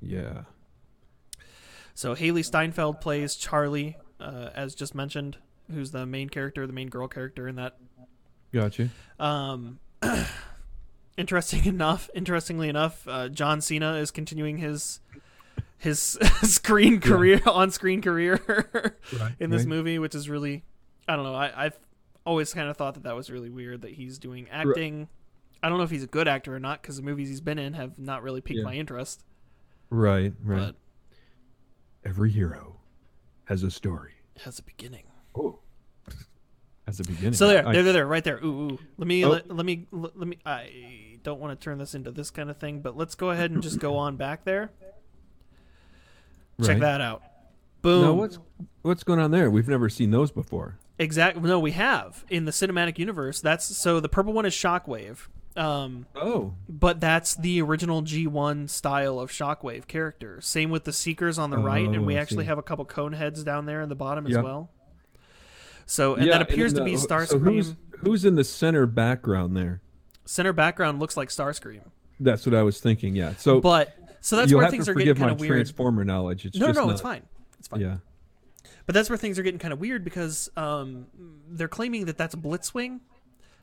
yeah. 0.00 0.42
So 1.94 2.14
Hailee 2.14 2.44
Steinfeld 2.44 3.00
plays 3.00 3.34
Charlie, 3.36 3.96
uh, 4.20 4.50
as 4.54 4.74
just 4.74 4.94
mentioned, 4.94 5.38
who's 5.72 5.90
the 5.90 6.06
main 6.06 6.28
character, 6.28 6.66
the 6.66 6.72
main 6.72 6.88
girl 6.88 7.08
character 7.08 7.48
in 7.48 7.56
that 7.56 7.76
Gotcha. 8.52 8.88
Um, 9.18 9.80
interesting 11.16 11.64
enough, 11.66 12.08
interestingly 12.14 12.68
enough, 12.68 13.06
uh, 13.08 13.28
John 13.28 13.60
Cena 13.60 13.94
is 13.94 14.10
continuing 14.10 14.58
his 14.58 15.00
his 15.78 16.00
screen 16.42 17.00
career, 17.00 17.40
on-screen 17.46 18.00
career 18.02 18.94
in 19.40 19.50
this 19.50 19.62
right. 19.62 19.68
movie, 19.68 19.98
which 19.98 20.14
is 20.14 20.28
really, 20.30 20.64
I 21.08 21.16
don't 21.16 21.24
know. 21.24 21.34
I 21.34 21.66
I've 21.66 21.78
always 22.24 22.54
kind 22.54 22.68
of 22.68 22.76
thought 22.76 22.94
that 22.94 23.02
that 23.02 23.14
was 23.14 23.30
really 23.30 23.50
weird 23.50 23.82
that 23.82 23.92
he's 23.92 24.18
doing 24.18 24.48
acting. 24.50 25.08
I 25.62 25.68
don't 25.68 25.78
know 25.78 25.84
if 25.84 25.90
he's 25.90 26.04
a 26.04 26.08
good 26.08 26.28
actor 26.28 26.54
or 26.54 26.60
not 26.60 26.80
because 26.82 26.96
the 26.96 27.02
movies 27.02 27.28
he's 27.28 27.40
been 27.40 27.58
in 27.58 27.74
have 27.74 27.98
not 27.98 28.22
really 28.22 28.40
piqued 28.40 28.58
Yeah. 28.60 28.64
my 28.64 28.74
interest. 28.74 29.24
Right. 29.90 30.32
Right. 30.42 30.58
But 30.58 30.76
Every 32.04 32.30
hero 32.30 32.76
has 33.46 33.62
a 33.62 33.70
story. 33.70 34.12
has 34.44 34.58
a 34.58 34.62
beginning. 34.62 35.04
Oh. 35.36 35.58
Has 36.86 37.00
a 37.00 37.04
beginning. 37.04 37.32
So 37.34 37.48
there, 37.48 37.66
I- 37.66 37.72
there, 37.72 37.82
there, 37.82 37.92
there, 37.92 38.06
right 38.06 38.22
there. 38.24 38.38
Ooh, 38.44 38.70
ooh. 38.72 38.78
Let 38.96 39.08
me, 39.08 39.24
Oh. 39.24 39.30
let, 39.30 39.50
let 39.54 39.66
me, 39.66 39.86
let, 39.90 40.16
let 40.18 40.28
me. 40.28 40.38
I 40.46 41.18
don't 41.22 41.40
want 41.40 41.58
to 41.58 41.62
turn 41.64 41.78
this 41.78 41.94
into 41.94 42.10
this 42.12 42.30
kind 42.30 42.48
of 42.50 42.58
thing, 42.58 42.80
but 42.80 42.96
let's 42.96 43.14
go 43.16 43.30
ahead 43.30 43.50
and 43.50 43.62
just 43.62 43.78
go 43.80 43.96
on 43.96 44.16
back 44.16 44.44
there. 44.44 44.70
Check 46.60 46.68
right. 46.68 46.80
that 46.80 47.00
out. 47.00 47.22
Boom. 47.82 48.02
Now 48.02 48.12
what's 48.14 48.38
what's 48.82 49.04
going 49.04 49.20
on 49.20 49.30
there? 49.30 49.50
We've 49.50 49.68
never 49.68 49.88
seen 49.88 50.10
those 50.10 50.30
before. 50.30 50.78
Exactly. 50.98 51.42
No, 51.42 51.58
we 51.58 51.72
have 51.72 52.24
in 52.30 52.46
the 52.46 52.52
cinematic 52.52 52.98
universe. 52.98 53.40
That's 53.40 53.64
so 53.76 54.00
the 54.00 54.08
purple 54.08 54.32
one 54.32 54.46
is 54.46 54.54
Shockwave. 54.54 55.26
Um, 55.56 56.06
Oh. 56.14 56.52
but 56.68 57.00
that's 57.00 57.34
the 57.34 57.62
original 57.62 58.02
G1 58.02 58.68
style 58.68 59.18
of 59.18 59.30
Shockwave 59.30 59.86
character. 59.86 60.38
Same 60.42 60.68
with 60.70 60.84
the 60.84 60.92
Seekers 60.92 61.38
on 61.38 61.48
the 61.50 61.56
right, 61.56 61.86
and 61.86 61.96
Oh, 61.96 62.02
we 62.02 62.16
I 62.16 62.20
actually 62.20 62.44
see. 62.44 62.48
have 62.48 62.58
a 62.58 62.62
couple 62.62 62.84
cone 62.84 63.14
heads 63.14 63.42
down 63.42 63.64
there 63.64 63.80
in 63.80 63.88
the 63.88 63.94
bottom 63.94 64.26
as 64.26 64.36
well. 64.36 64.70
So, 65.86 66.14
and 66.14 66.26
yeah, 66.26 66.32
that 66.32 66.42
appears 66.42 66.74
then 66.74 66.84
to 66.84 66.84
be 66.84 66.96
Starscream. 66.96 67.28
So 67.28 67.38
who's 67.38 67.74
who's 68.00 68.24
in 68.24 68.34
the 68.34 68.44
center 68.44 68.86
background 68.86 69.56
there? 69.56 69.80
Center 70.24 70.52
background 70.52 70.98
looks 70.98 71.16
like 71.16 71.28
Starscream, 71.28 71.82
That's 72.18 72.44
what 72.44 72.54
I 72.54 72.62
was 72.62 72.80
thinking. 72.80 73.14
Yeah. 73.14 73.34
So 73.36 73.60
but 73.60 73.96
so 74.20 74.36
that's 74.36 74.52
where 74.52 74.68
things 74.68 74.88
are 74.88 74.94
getting 74.94 75.14
kind 75.14 75.30
of 75.30 75.40
weird. 75.40 75.52
Transformer 75.52 76.04
knowledge. 76.04 76.44
It's 76.44 76.58
no, 76.58 76.66
just 76.66 76.76
no, 76.76 76.86
not, 76.86 76.92
it's 76.92 77.00
fine. 77.00 77.22
It's 77.60 77.68
fine. 77.68 77.80
Yeah. 77.80 77.96
But 78.84 78.94
that's 78.94 79.08
where 79.08 79.16
things 79.16 79.38
are 79.38 79.42
getting 79.42 79.60
kind 79.60 79.72
of 79.72 79.80
weird 79.80 80.04
because 80.04 80.48
um, 80.56 81.06
they're 81.48 81.68
claiming 81.68 82.06
that 82.06 82.18
that's 82.18 82.34
Blitzwing, 82.34 83.00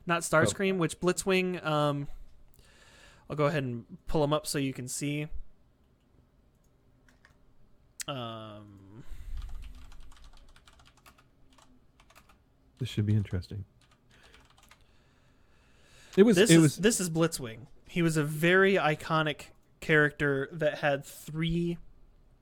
not 0.06 0.22
Starscream. 0.22 0.78
Which 0.78 1.00
Blitzwing, 1.00 1.64
um, 1.64 2.08
I'll 3.28 3.36
go 3.36 3.44
ahead 3.44 3.62
and 3.62 3.84
pull 4.06 4.22
them 4.22 4.32
up 4.32 4.46
so 4.46 4.58
you 4.58 4.72
can 4.72 4.88
see. 4.88 5.28
Um, 8.08 8.83
This 12.78 12.88
should 12.88 13.06
be 13.06 13.14
interesting. 13.14 13.64
It 16.16 16.22
was. 16.22 16.36
this 16.36 16.50
it 16.50 16.56
is 16.56 16.60
was. 16.62 16.76
this 16.76 17.00
is 17.00 17.10
Blitzwing. 17.10 17.66
He 17.88 18.02
was 18.02 18.16
a 18.16 18.24
very 18.24 18.74
iconic 18.74 19.46
character 19.80 20.48
that 20.52 20.78
had 20.78 21.04
three. 21.04 21.78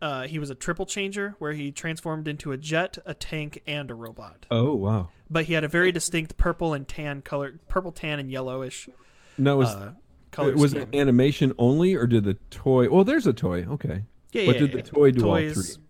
Uh, 0.01 0.27
he 0.27 0.39
was 0.39 0.51
a 0.51 0.55
triple 0.55 0.85
changer 0.85 1.37
where 1.39 1.53
he 1.53 1.71
transformed 1.71 2.27
into 2.27 2.51
a 2.53 2.57
jet, 2.57 2.99
a 3.07 3.15
tank, 3.15 3.63
and 3.67 3.91
a 3.91 3.95
robot. 3.95 4.47
oh 4.51 4.75
wow. 4.75 5.09
But 5.31 5.45
he 5.47 5.55
had 5.55 5.65
a 5.65 5.69
very 5.69 5.93
distinct 5.93 6.37
purple 6.37 6.75
and 6.75 6.87
tan 6.87 7.23
color, 7.23 7.59
purple, 7.69 7.93
tan, 7.93 8.19
and 8.19 8.31
yellowish 8.31 8.89
No, 9.39 9.57
was 9.57 9.69
uh, 9.71 9.93
color 10.31 10.55
was 10.55 10.73
scheme. 10.73 10.89
it 10.93 10.95
animation 10.99 11.55
only, 11.57 11.95
or 11.95 12.07
did 12.07 12.25
the 12.25 12.35
toy? 12.51 12.89
Well, 12.91 13.05
there's 13.05 13.27
a 13.27 13.33
toy. 13.33 13.65
Okay. 13.65 14.03
Yeah, 14.33 14.47
But 14.47 14.55
yeah, 14.57 14.61
did 14.67 14.73
the 14.73 14.83
toy 14.83 15.11
do 15.13 15.29
all 15.29 15.37
three? 15.39 15.82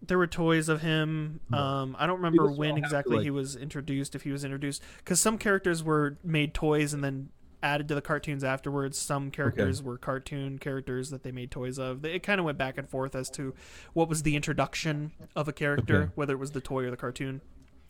There 0.00 0.16
were 0.18 0.26
toys 0.28 0.68
of 0.68 0.80
him. 0.82 1.40
Um, 1.52 1.96
I 1.98 2.06
don't 2.06 2.16
remember 2.16 2.50
when 2.50 2.76
exactly 2.78 3.16
like- 3.16 3.24
he 3.24 3.30
was 3.30 3.56
introduced. 3.56 4.14
If 4.14 4.22
he 4.22 4.30
was 4.30 4.44
introduced, 4.44 4.82
because 4.98 5.20
some 5.20 5.38
characters 5.38 5.82
were 5.82 6.18
made 6.22 6.54
toys 6.54 6.92
and 6.94 7.02
then 7.02 7.30
added 7.62 7.88
to 7.88 7.94
the 7.96 8.00
cartoons 8.00 8.44
afterwards. 8.44 8.96
Some 8.96 9.32
characters 9.32 9.82
were 9.82 9.98
cartoon 9.98 10.58
characters 10.60 11.10
that 11.10 11.24
they 11.24 11.32
made 11.32 11.50
toys 11.50 11.76
of. 11.78 12.04
It 12.04 12.22
kind 12.22 12.38
of 12.38 12.44
went 12.46 12.56
back 12.56 12.78
and 12.78 12.88
forth 12.88 13.16
as 13.16 13.28
to 13.30 13.52
what 13.94 14.08
was 14.08 14.22
the 14.22 14.36
introduction 14.36 15.10
of 15.34 15.48
a 15.48 15.52
character, 15.52 16.02
Okay. 16.02 16.12
whether 16.14 16.34
it 16.34 16.38
was 16.38 16.52
the 16.52 16.60
toy 16.60 16.84
or 16.84 16.90
the 16.92 16.96
cartoon. 16.96 17.40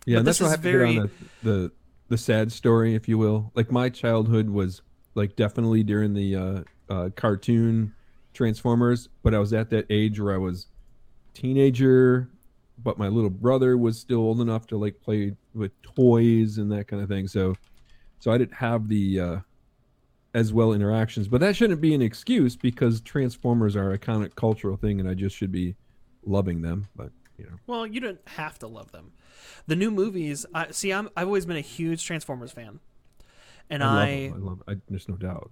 Yeah, 0.06 0.20
that's 0.20 0.38
this 0.38 0.40
what 0.40 0.58
is 0.58 0.64
have 0.64 0.88
on 0.88 0.94
the, 0.96 1.10
the 1.42 1.72
the 2.08 2.16
sad 2.16 2.50
story, 2.50 2.94
if 2.94 3.06
you 3.08 3.18
will. 3.18 3.52
Like 3.54 3.70
my 3.70 3.90
childhood 3.90 4.48
was 4.48 4.80
like 5.14 5.36
definitely 5.36 5.82
during 5.82 6.14
the 6.14 6.34
uh, 6.34 6.62
uh, 6.88 7.10
cartoon 7.14 7.92
Transformers, 8.32 9.08
but 9.22 9.34
I 9.34 9.38
was 9.38 9.52
at 9.52 9.68
that 9.70 9.84
age 9.90 10.18
where 10.20 10.32
I 10.32 10.38
was 10.38 10.66
teenager, 11.38 12.28
but 12.82 12.98
my 12.98 13.08
little 13.08 13.30
brother 13.30 13.76
was 13.78 13.98
still 13.98 14.18
old 14.18 14.40
enough 14.40 14.66
to 14.68 14.76
like 14.76 15.00
play 15.00 15.34
with 15.54 15.70
toys 15.82 16.58
and 16.58 16.70
that 16.72 16.88
kind 16.88 17.02
of 17.02 17.08
thing. 17.08 17.28
So, 17.28 17.54
so 18.18 18.30
I 18.32 18.38
didn't 18.38 18.54
have 18.54 18.88
the 18.88 19.20
uh, 19.20 19.38
as 20.34 20.52
well 20.52 20.72
interactions. 20.72 21.28
But 21.28 21.40
that 21.40 21.56
shouldn't 21.56 21.80
be 21.80 21.94
an 21.94 22.02
excuse 22.02 22.56
because 22.56 23.00
Transformers 23.00 23.76
are 23.76 23.92
a 23.92 23.98
iconic 23.98 24.34
cultural 24.34 24.76
thing, 24.76 25.00
and 25.00 25.08
I 25.08 25.14
just 25.14 25.36
should 25.36 25.52
be 25.52 25.74
loving 26.24 26.62
them. 26.62 26.88
But 26.96 27.10
you 27.38 27.46
know, 27.46 27.56
Well, 27.66 27.86
you 27.86 28.00
don't 28.00 28.20
have 28.26 28.58
to 28.60 28.66
love 28.66 28.92
them. 28.92 29.12
The 29.66 29.76
new 29.76 29.90
movies. 29.90 30.44
I 30.54 30.70
see. 30.72 30.92
I'm. 30.92 31.08
I've 31.16 31.26
always 31.26 31.46
been 31.46 31.56
a 31.56 31.60
huge 31.60 32.04
Transformers 32.04 32.52
fan, 32.52 32.80
and 33.70 33.82
I, 33.84 34.02
I. 34.04 34.32
I 34.34 34.38
love. 34.38 34.62
I, 34.66 34.76
there's 34.88 35.08
no 35.08 35.16
doubt. 35.16 35.50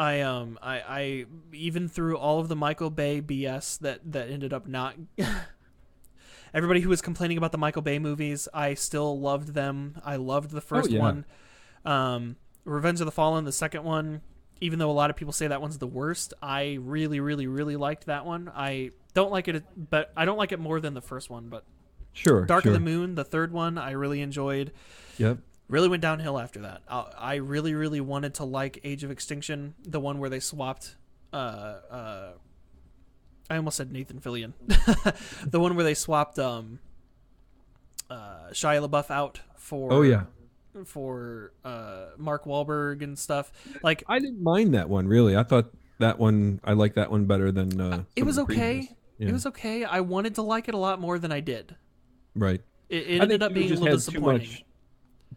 I 0.00 0.22
um 0.22 0.58
I, 0.62 0.80
I 0.80 1.24
even 1.52 1.86
through 1.86 2.16
all 2.16 2.40
of 2.40 2.48
the 2.48 2.56
Michael 2.56 2.88
Bay 2.88 3.20
BS 3.20 3.78
that 3.80 4.00
that 4.12 4.30
ended 4.30 4.54
up 4.54 4.66
not 4.66 4.94
everybody 6.54 6.80
who 6.80 6.88
was 6.88 7.02
complaining 7.02 7.36
about 7.36 7.52
the 7.52 7.58
Michael 7.58 7.82
Bay 7.82 7.98
movies, 7.98 8.48
I 8.54 8.72
still 8.74 9.20
loved 9.20 9.48
them. 9.48 10.00
I 10.02 10.16
loved 10.16 10.52
the 10.52 10.62
first 10.62 10.90
yeah. 10.90 11.00
one. 11.00 11.26
Um 11.84 12.36
Revenge 12.64 13.00
of 13.00 13.06
the 13.06 13.12
Fallen, 13.12 13.44
the 13.44 13.52
second 13.52 13.84
one, 13.84 14.22
even 14.62 14.78
though 14.78 14.90
a 14.90 14.92
lot 14.92 15.10
of 15.10 15.16
people 15.16 15.34
say 15.34 15.48
that 15.48 15.60
one's 15.60 15.76
the 15.76 15.86
worst, 15.86 16.32
I 16.42 16.78
really 16.80 17.20
really 17.20 17.46
really 17.46 17.76
liked 17.76 18.06
that 18.06 18.24
one. 18.24 18.50
I 18.54 18.92
don't 19.12 19.30
like 19.30 19.48
it 19.48 19.62
but 19.90 20.12
I 20.16 20.24
don't 20.24 20.38
like 20.38 20.52
it 20.52 20.60
more 20.60 20.80
than 20.80 20.94
the 20.94 21.02
first 21.02 21.28
one, 21.28 21.50
but 21.50 21.64
Sure. 22.12 22.44
Dark 22.46 22.64
sure. 22.64 22.72
of 22.72 22.74
the 22.74 22.80
Moon, 22.80 23.16
the 23.16 23.24
third 23.24 23.52
one, 23.52 23.76
I 23.76 23.90
really 23.90 24.22
enjoyed 24.22 24.72
Yep. 25.18 25.40
Really 25.70 25.88
went 25.88 26.02
downhill 26.02 26.38
after 26.38 26.60
that. 26.60 26.82
I, 26.88 27.06
I 27.16 27.34
really, 27.36 27.74
really 27.74 28.00
wanted 28.00 28.34
to 28.34 28.44
like 28.44 28.80
Age 28.84 29.04
of 29.04 29.10
Extinction, 29.10 29.74
the 29.82 30.00
one 30.00 30.18
where 30.18 30.28
they 30.28 30.40
swapped. 30.40 30.96
Uh, 31.32 31.36
uh, 31.36 32.32
I 33.48 33.56
almost 33.56 33.76
said 33.76 33.90
Nathan 33.92 34.20
Fillion, 34.20 34.52
the 35.50 35.60
one 35.60 35.74
where 35.76 35.84
they 35.84 35.94
swapped 35.94 36.38
um, 36.38 36.80
uh, 38.08 38.48
Shia 38.52 38.86
LaBeouf 38.86 39.10
out 39.10 39.40
for. 39.56 39.92
Oh 39.92 40.02
yeah. 40.02 40.24
For 40.84 41.52
uh, 41.64 42.06
Mark 42.16 42.44
Wahlberg 42.44 43.02
and 43.02 43.18
stuff, 43.18 43.50
like 43.82 44.04
I 44.06 44.20
didn't 44.20 44.40
mind 44.40 44.74
that 44.74 44.88
one 44.88 45.08
really. 45.08 45.36
I 45.36 45.42
thought 45.42 45.72
that 45.98 46.20
one 46.20 46.60
I 46.62 46.74
liked 46.74 46.94
that 46.94 47.10
one 47.10 47.24
better 47.24 47.50
than 47.50 47.80
uh 47.80 48.04
it 48.14 48.22
was 48.22 48.38
okay. 48.38 48.88
Yeah. 49.18 49.30
It 49.30 49.32
was 49.32 49.46
okay. 49.46 49.82
I 49.82 50.00
wanted 50.00 50.36
to 50.36 50.42
like 50.42 50.68
it 50.68 50.74
a 50.74 50.78
lot 50.78 51.00
more 51.00 51.18
than 51.18 51.32
I 51.32 51.40
did. 51.40 51.74
right. 52.36 52.60
It, 52.88 53.06
it 53.08 53.20
ended 53.20 53.42
up 53.42 53.52
being 53.52 53.72
a 53.72 53.74
little 53.74 53.86
had 53.86 53.90
too 53.94 53.96
disappointing. 53.96 54.48
much 54.48 54.64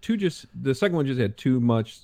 too 0.02 0.18
just 0.18 0.46
the 0.62 0.74
second 0.76 0.96
one 0.98 1.06
just 1.06 1.20
had 1.20 1.38
too 1.38 1.60
much 1.60 2.00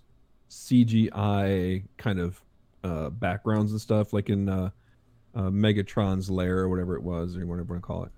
CGI 0.49 1.83
kind 1.97 2.19
of 2.19 2.41
uh 2.83 3.09
backgrounds 3.09 3.71
and 3.71 3.81
stuff 3.81 4.13
like 4.13 4.29
in 4.29 4.47
uh, 4.49 4.69
uh 5.35 5.41
Megatron's 5.49 6.29
lair 6.29 6.59
or 6.59 6.69
whatever 6.69 6.95
it 6.95 7.03
was 7.03 7.35
or 7.35 7.45
whatever 7.45 7.61
you 7.63 7.69
want 7.73 7.81
to 7.83 7.87
call 7.87 8.03
it. 8.05 8.11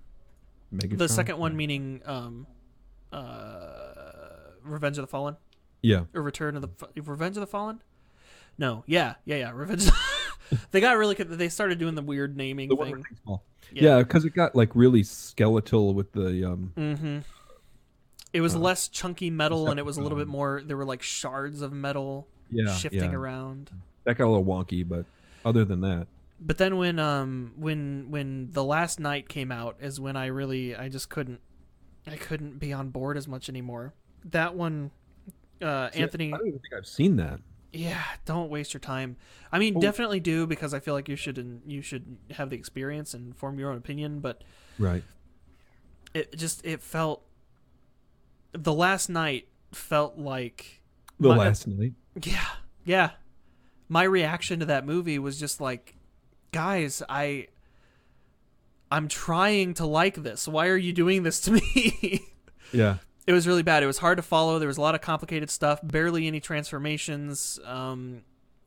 Megatron? 0.74 0.98
The 0.98 1.08
second 1.08 1.38
one 1.38 1.56
meaning 1.56 2.00
um, 2.06 2.46
uh, 3.12 3.92
Revenge 4.62 4.98
of 4.98 5.02
the 5.02 5.06
Fallen 5.08 5.36
Yeah. 5.82 6.04
or 6.14 6.22
Return 6.22 6.56
of 6.56 6.62
the 6.62 7.02
Revenge 7.02 7.36
of 7.36 7.40
the 7.42 7.46
Fallen. 7.46 7.82
No, 8.58 8.84
yeah, 8.86 9.14
yeah, 9.24 9.36
yeah. 9.36 9.50
Revenge. 9.54 9.88
they 10.70 10.80
got 10.80 10.96
really. 10.96 11.14
good- 11.14 11.28
They 11.30 11.48
started 11.48 11.78
doing 11.78 11.94
the 11.94 12.02
weird 12.02 12.36
naming 12.36 12.68
The 12.68 12.76
thing. 12.76 12.84
with 12.92 13.04
Hank 13.06 13.18
Small. 13.24 13.42
Yeah. 13.72 13.82
Yeah, 13.82 13.98
because 14.02 14.24
it 14.24 14.34
got 14.34 14.54
like 14.54 14.70
really 14.74 15.02
skeletal 15.02 15.94
with 15.94 16.12
the 16.12 16.44
um. 16.50 16.72
Mm-hmm. 16.76 17.18
It 18.32 18.40
was 18.40 18.56
less 18.56 18.88
chunky 18.88 19.28
metal, 19.30 19.68
and 19.68 19.78
it 19.78 19.84
was 19.84 19.96
a 19.98 20.02
little 20.02 20.16
bit 20.18 20.28
more. 20.28 20.62
There 20.64 20.76
were 20.76 20.84
like 20.84 21.02
shards 21.02 21.60
of 21.62 21.72
metal 21.72 22.26
Yeah, 22.50 22.72
shifting 22.74 23.12
yeah. 23.12 23.16
around. 23.16 23.70
That 24.04 24.16
got 24.18 24.24
a 24.26 24.30
little 24.30 24.44
wonky, 24.44 24.88
but 24.88 25.04
other 25.44 25.64
than 25.64 25.80
that, 25.82 26.06
But 26.40 26.58
then 26.58 26.76
when 26.76 26.98
um 26.98 27.52
when 27.56 28.06
when 28.10 28.50
the 28.52 28.64
Last 28.64 28.98
Knight 29.00 29.28
came 29.28 29.52
out 29.52 29.76
is 29.80 30.00
when 30.00 30.16
I 30.16 30.26
really 30.26 30.74
I 30.74 30.88
just 30.88 31.08
couldn't 31.08 31.40
I 32.06 32.16
couldn't 32.16 32.58
be 32.58 32.72
on 32.72 32.88
board 32.90 33.16
as 33.16 33.28
much 33.28 33.48
anymore. 33.48 33.92
That 34.24 34.54
one, 34.54 34.90
uh, 35.60 35.90
See, 35.90 36.00
Anthony. 36.00 36.32
I 36.32 36.36
don't 36.38 36.46
even 36.48 36.58
think 36.60 36.74
I've 36.76 36.86
seen 36.86 37.16
that. 37.16 37.40
Yeah, 37.72 38.02
don't 38.24 38.50
waste 38.50 38.74
your 38.74 38.80
time. 38.80 39.16
I 39.50 39.58
mean, 39.58 39.76
Oh. 39.76 39.80
definitely 39.80 40.20
do 40.20 40.46
because 40.46 40.74
I 40.74 40.80
feel 40.80 40.94
like 40.94 41.08
you 41.08 41.16
should 41.16 41.38
and 41.38 41.62
you 41.66 41.80
should 41.82 42.16
have 42.32 42.50
the 42.50 42.56
experience 42.56 43.14
and 43.14 43.36
form 43.36 43.58
your 43.58 43.70
own 43.70 43.76
opinion. 43.78 44.20
But 44.20 44.42
Right. 44.78 45.02
it 46.14 46.36
just 46.36 46.64
it 46.66 46.80
felt 46.82 47.22
the 48.52 48.72
Last 48.72 49.08
Knight 49.08 49.48
felt 49.72 50.18
like 50.18 50.82
The 51.18 51.28
my- 51.30 51.36
Last 51.36 51.66
Knight. 51.66 51.92
yeah 52.22 52.44
yeah. 52.84 53.10
My 53.88 54.02
reaction 54.04 54.60
to 54.60 54.66
that 54.66 54.86
movie 54.86 55.18
was 55.18 55.38
just 55.38 55.60
like 55.60 55.94
guys 56.52 57.02
i 57.08 57.46
i'm 58.90 59.08
trying 59.08 59.74
to 59.74 59.86
like 59.86 60.16
this. 60.16 60.46
Why 60.46 60.66
are 60.68 60.76
you 60.76 60.92
doing 60.92 61.22
this 61.22 61.40
to 61.42 61.52
me? 61.52 62.26
Yeah. 62.74 62.96
it 63.26 63.34
was 63.34 63.46
really 63.46 63.62
bad. 63.62 63.82
It 63.82 63.86
was 63.86 63.98
hard 63.98 64.16
to 64.16 64.22
follow. 64.22 64.58
There 64.58 64.66
was 64.68 64.78
a 64.78 64.80
lot 64.80 64.94
of 64.94 65.02
complicated 65.02 65.50
stuff 65.50 65.78
barely 65.82 66.26
any 66.26 66.40
transformations. 66.40 67.58
Um 67.66 68.22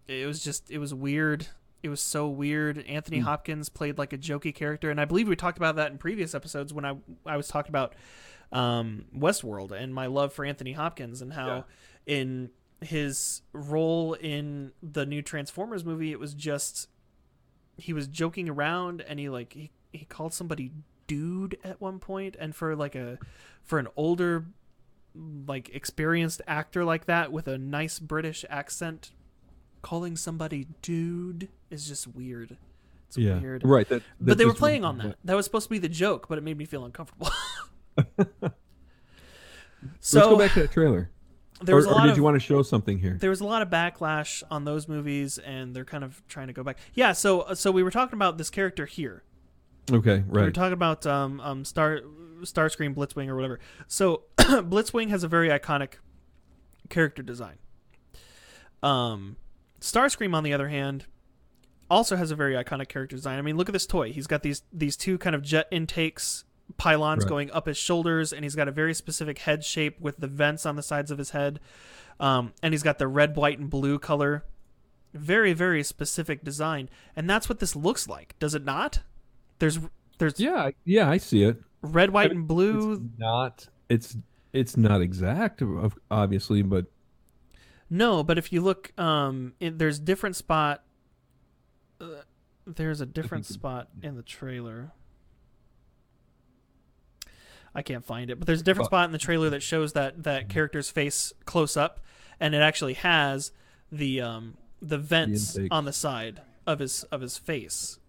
it 0.08 0.28
was 0.28 0.44
just 0.44 0.70
it 0.70 0.78
was 0.78 0.94
weird. 0.94 1.48
It 1.82 1.90
was 1.90 2.02
so 2.02 2.28
weird. 2.28 2.78
Anthony 2.88 3.20
hopkins 3.20 3.70
played 3.70 3.98
like 3.98 4.14
a 4.14 4.18
jokey 4.18 4.54
character 4.54 4.90
and 4.92 5.02
i 5.02 5.06
believe 5.06 5.28
we 5.28 5.36
talked 5.36 5.58
about 5.58 5.76
that 5.78 5.92
in 5.92 5.98
previous 5.98 6.36
episodes 6.36 6.72
when 6.74 6.86
i 6.86 6.96
i 7.26 7.36
was 7.38 7.48
talking 7.48 7.70
about 7.72 7.94
um 8.52 9.06
westworld 9.16 9.72
and 9.72 9.94
my 9.94 10.06
love 10.06 10.32
for 10.34 10.46
anthony 10.46 10.74
hopkins 10.74 11.22
and 11.22 11.34
how 11.34 11.66
in 12.06 12.50
his 12.82 13.42
role 13.54 14.14
in 14.14 14.72
the 14.84 15.06
new 15.06 15.22
transformers 15.22 15.84
movie 15.84 16.12
it 16.12 16.20
was 16.20 16.34
just 16.34 16.88
he 17.78 17.92
was 17.94 18.08
joking 18.08 18.48
around 18.50 19.02
and 19.02 19.20
he 19.20 19.28
like 19.30 19.54
he, 19.54 19.72
he 19.92 20.06
called 20.06 20.34
somebody 20.34 20.72
dude 21.08 21.58
at 21.64 21.80
one 21.82 22.00
point. 22.00 22.36
And 22.40 22.56
for 22.56 22.76
like 22.76 22.96
a 22.96 23.20
for 23.64 23.80
an 23.80 23.88
older 23.96 24.46
like 25.48 25.70
experienced 25.74 26.42
actor 26.48 26.84
like 26.86 27.06
that 27.06 27.32
with 27.32 27.48
a 27.48 27.58
nice 27.58 28.00
british 28.00 28.44
accent 28.50 29.12
calling 29.82 30.16
somebody 30.16 30.68
dude 30.82 31.50
is 31.70 31.88
just 31.88 32.08
weird. 32.08 32.58
It's 33.08 33.18
Yeah. 33.18 33.40
weird. 33.40 33.64
Right. 33.66 33.88
That, 33.90 34.04
but 34.20 34.38
they 34.38 34.46
were 34.46 34.54
playing 34.54 34.82
was- 34.82 34.90
on 34.90 34.98
that. 35.00 35.18
that 35.24 35.36
was 35.36 35.46
supposed 35.46 35.66
to 35.66 35.70
be 35.72 35.80
the 35.80 35.90
joke 35.90 36.28
but 36.28 36.38
it 36.38 36.44
made 36.46 36.58
me 36.58 36.66
feel 36.66 36.86
uncomfortable 36.86 37.30
so 40.00 40.18
Let's 40.20 40.28
go 40.28 40.38
back 40.38 40.54
to 40.54 40.62
that 40.62 40.72
trailer. 40.72 41.10
there 41.62 41.76
or 41.76 41.78
was 41.78 41.86
a 41.86 41.90
or 41.94 42.02
did 42.02 42.12
of 42.12 42.18
you 42.18 42.24
want 42.24 42.36
to 42.36 42.40
show 42.40 42.62
something 42.64 43.00
here? 43.00 43.18
there 43.20 43.30
was 43.30 43.42
a 43.42 43.46
lot 43.46 43.62
of 43.62 43.70
backlash 43.70 44.44
on 44.52 44.66
those 44.66 44.88
movies 44.88 45.38
and 45.38 45.76
they're 45.76 45.86
kind 45.86 46.04
of 46.04 46.22
trying 46.28 46.48
to 46.48 46.54
go 46.54 46.64
back 46.64 46.78
yeah 46.94 47.12
so 47.12 47.46
so 47.54 47.72
we 47.72 47.84
were 47.84 47.92
talking 47.92 48.16
about 48.16 48.38
this 48.38 48.50
character 48.50 48.86
here 48.86 49.24
Okay. 49.92 50.24
Right. 50.28 50.28
We 50.28 50.42
were 50.42 50.52
talking 50.52 50.74
about 50.74 51.06
um 51.06 51.40
um 51.42 51.64
star 51.64 52.02
starscream 52.42 52.96
blitzwing 52.96 53.28
or 53.28 53.36
whatever 53.36 53.60
so 53.88 54.24
blitzwing 54.38 55.10
has 55.10 55.24
a 55.24 55.28
very 55.28 55.50
iconic 55.50 55.94
character 56.90 57.22
design 57.24 57.58
um 58.84 59.38
starscream 59.80 60.34
on 60.36 60.44
the 60.44 60.54
other 60.54 60.68
hand 60.70 61.06
also 61.90 62.16
has 62.16 62.32
a 62.32 62.36
very 62.36 62.54
iconic 62.56 62.88
character 62.90 63.16
design 63.16 63.38
i 63.38 63.42
mean 63.42 63.58
look 63.58 63.70
at 63.70 63.74
this 63.74 63.86
toy 63.86 64.12
he's 64.12 64.28
got 64.28 64.42
these 64.44 64.64
these 64.74 64.98
two 64.98 65.18
kind 65.20 65.36
of 65.36 65.42
jet 65.44 65.68
intakes 65.72 66.44
pylons 66.78 67.24
Right. 67.24 67.30
going 67.30 67.52
up 67.52 67.68
his 67.68 67.78
shoulders 67.78 68.34
and 68.34 68.44
he's 68.44 68.56
got 68.56 68.68
a 68.68 68.72
very 68.72 68.94
specific 68.94 69.40
head 69.40 69.64
shape 69.64 70.00
with 70.02 70.18
the 70.18 70.28
vents 70.28 70.66
on 70.66 70.76
the 70.76 70.84
sides 70.84 71.12
of 71.12 71.18
his 71.18 71.30
head 71.32 71.60
um, 72.20 72.54
and 72.64 72.74
he's 72.74 72.84
got 72.84 72.98
the 72.98 73.08
red 73.08 73.36
white 73.36 73.60
and 73.60 73.70
blue 73.70 74.00
color 74.00 74.44
very 75.14 75.54
very 75.54 75.84
specific 75.84 76.44
design 76.44 76.90
and 77.16 77.30
that's 77.30 77.48
what 77.48 77.60
this 77.60 77.76
looks 77.76 78.08
like 78.08 78.36
does 78.40 78.56
it 78.56 78.66
not 78.66 79.02
there's 79.60 79.80
there's 80.18 80.40
yeah. 80.40 80.56
I- 80.56 80.74
Yeah. 80.86 81.10
I 81.10 81.18
see 81.18 81.44
it. 81.44 81.62
red 81.82 82.10
white 82.12 82.32
and 82.32 82.42
It's 82.42 82.48
blue 82.48 83.10
not. 83.18 83.68
It's 83.90 84.18
it's 84.52 84.76
not 84.78 85.02
exact, 85.02 85.62
obviously, 86.10 86.62
but 86.64 86.86
no 87.90 88.24
but 88.24 88.38
if 88.38 88.52
you 88.52 88.62
look 88.62 88.92
um 89.00 89.54
it, 89.60 89.78
there's 89.78 90.00
different 90.00 90.36
spot 90.36 90.84
uh, 92.02 92.06
there's 92.66 93.02
a 93.02 93.06
different 93.06 93.46
spot 93.46 93.90
in 94.02 94.16
the 94.16 94.24
trailer 94.24 94.92
I 97.76 97.82
can't 97.82 98.06
find 98.06 98.30
it, 98.32 98.40
but 98.40 98.48
there's 98.48 98.62
a 98.62 98.64
different 98.64 98.86
spot 98.88 99.06
in 99.06 99.12
the 99.12 99.18
trailer 99.18 99.50
that 99.50 99.62
shows 99.62 99.94
that 99.94 100.24
that 100.24 100.48
character's 100.50 100.90
face 100.90 101.34
close 101.46 101.76
up, 101.76 102.00
and 102.40 102.56
it 102.56 102.60
actually 102.62 102.94
has 102.94 103.52
the 103.92 104.22
um 104.22 104.58
the 104.82 104.98
vents 104.98 105.56
intakes. 105.56 105.72
on 105.74 105.86
the 105.86 105.94
side 105.94 106.42
of 106.66 106.80
his 106.80 107.04
of 107.06 107.22
his 107.22 107.38
face. 107.38 108.00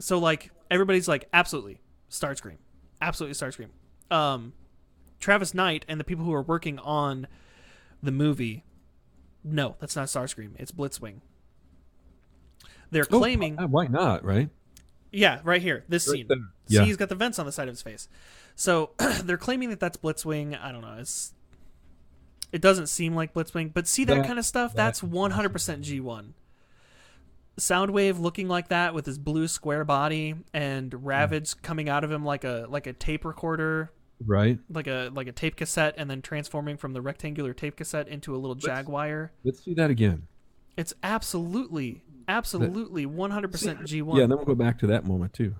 So 0.00 0.18
like 0.18 0.50
everybody's 0.70 1.06
like 1.08 1.28
absolutely 1.32 1.80
Starscream, 2.10 2.56
absolutely 3.00 3.34
Starscream. 3.34 3.68
Um, 4.14 4.52
Travis 5.20 5.54
Knight 5.54 5.84
and 5.88 5.98
the 6.00 6.04
people 6.04 6.24
who 6.24 6.32
are 6.34 6.42
working 6.42 6.78
on 6.80 7.26
the 8.02 8.10
movie, 8.12 8.64
no, 9.42 9.76
that's 9.78 9.96
not 9.96 10.08
Starscream. 10.08 10.50
It's 10.58 10.72
Blitzwing. 10.72 11.20
They're 12.90 13.06
Oh, 13.10 13.18
claiming 13.18 13.56
why 13.56 13.86
not? 13.86 14.24
Right. 14.24 14.50
yeah, 15.12 15.40
right 15.44 15.62
here, 15.62 15.84
this 15.88 16.06
Right 16.08 16.18
scene. 16.18 16.26
there. 16.28 16.38
See, 16.68 16.84
he's 16.86 16.96
got 16.96 17.08
the 17.08 17.14
vents 17.14 17.38
on 17.38 17.46
the 17.46 17.52
side 17.52 17.68
of 17.68 17.72
his 17.72 17.82
face. 17.82 18.08
So 18.56 18.90
they're 19.24 19.36
claiming 19.36 19.70
that 19.70 19.80
that's 19.80 19.96
Blitzwing. 19.96 20.60
I 20.60 20.72
don't 20.72 20.82
know. 20.82 20.96
It's 20.98 21.32
it 22.52 22.60
doesn't 22.60 22.86
seem 22.86 23.14
like 23.14 23.34
Blitzwing, 23.34 23.72
but 23.74 23.88
see 23.88 24.04
that, 24.04 24.14
That- 24.14 24.26
kind 24.26 24.38
of 24.38 24.44
stuff. 24.44 24.74
that 24.74 24.94
That's 24.94 25.00
100% 25.00 25.82
G1. 25.82 26.32
Soundwave 27.58 28.18
looking 28.20 28.48
like 28.48 28.68
that 28.68 28.94
with 28.94 29.06
his 29.06 29.16
blue 29.18 29.46
square 29.46 29.84
body 29.84 30.34
and 30.52 30.92
Ravage 31.04 31.60
coming 31.62 31.88
out 31.88 32.02
of 32.02 32.10
him 32.10 32.24
like 32.24 32.42
a 32.42 32.66
like 32.68 32.88
a 32.88 32.92
tape 32.92 33.24
recorder, 33.24 33.92
Right. 34.24 34.58
like 34.68 34.88
a 34.88 35.10
like 35.14 35.28
a 35.28 35.32
tape 35.32 35.54
cassette, 35.54 35.94
and 35.96 36.10
then 36.10 36.20
transforming 36.20 36.76
from 36.76 36.94
the 36.94 37.00
rectangular 37.00 37.52
tape 37.54 37.76
cassette 37.76 38.08
into 38.08 38.34
a 38.34 38.38
little 38.38 38.56
Jaguar. 38.56 39.30
Let's 39.44 39.64
see 39.64 39.74
that 39.74 39.88
again. 39.90 40.26
It's 40.76 40.92
absolutely, 41.04 42.02
absolutely 42.26 43.06
100% 43.06 43.82
G1. 43.82 44.16
Yeah, 44.16 44.22
and 44.24 44.32
then 44.32 44.36
we'll 44.38 44.44
go 44.46 44.56
back 44.56 44.80
to 44.80 44.88
that 44.88 45.04
moment 45.06 45.32
too. 45.32 45.54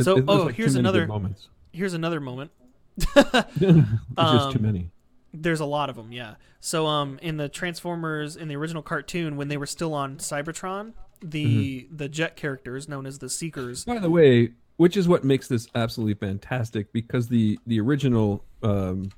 So- 0.00 0.16
it- 0.18 0.26
there's 0.26 0.40
oh, 0.40 0.44
like 0.46 0.54
here's 0.56 0.74
another- 0.74 1.06
moments. 1.06 1.48
Here's 1.76 1.92
another 1.94 2.20
moment. 2.20 2.50
There's 3.14 3.44
just 3.60 4.50
too 4.52 4.58
Um, 4.58 4.62
many. 4.62 4.90
There's 5.34 5.60
a 5.60 5.66
lot 5.66 5.90
of 5.90 5.96
them, 5.96 6.12
yeah. 6.12 6.36
So, 6.60 6.86
um, 6.86 7.18
in 7.20 7.36
the 7.36 7.48
Transformers 7.50 8.36
in 8.36 8.48
the 8.48 8.56
original 8.56 8.82
cartoon, 8.82 9.36
when 9.36 9.48
they 9.48 9.58
were 9.58 9.66
still 9.66 9.92
on 9.92 10.16
Cybertron, 10.16 10.94
the 11.22 11.82
Mm-hmm. 11.84 11.96
the 11.96 12.08
jet 12.08 12.36
characters 12.36 12.88
known 12.88 13.04
as 13.06 13.18
the 13.18 13.28
Seekers. 13.28 13.84
By 13.84 13.98
the 13.98 14.08
way, 14.10 14.52
which 14.78 14.96
is 14.96 15.06
what 15.08 15.24
makes 15.24 15.48
this 15.48 15.68
absolutely 15.74 16.14
fantastic 16.14 16.92
because 16.92 17.28
the 17.28 17.58
the 17.66 17.78
original 17.80 18.42
um 18.62 19.10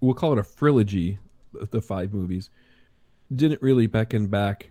we'll 0.00 0.14
call 0.14 0.32
it 0.32 0.38
a 0.38 0.56
trilogy, 0.56 1.18
the- 1.52 1.66
the 1.66 1.80
five 1.82 2.12
movies, 2.14 2.48
didn't 3.34 3.60
really 3.62 3.86
beckon 3.86 4.26
back 4.28 4.70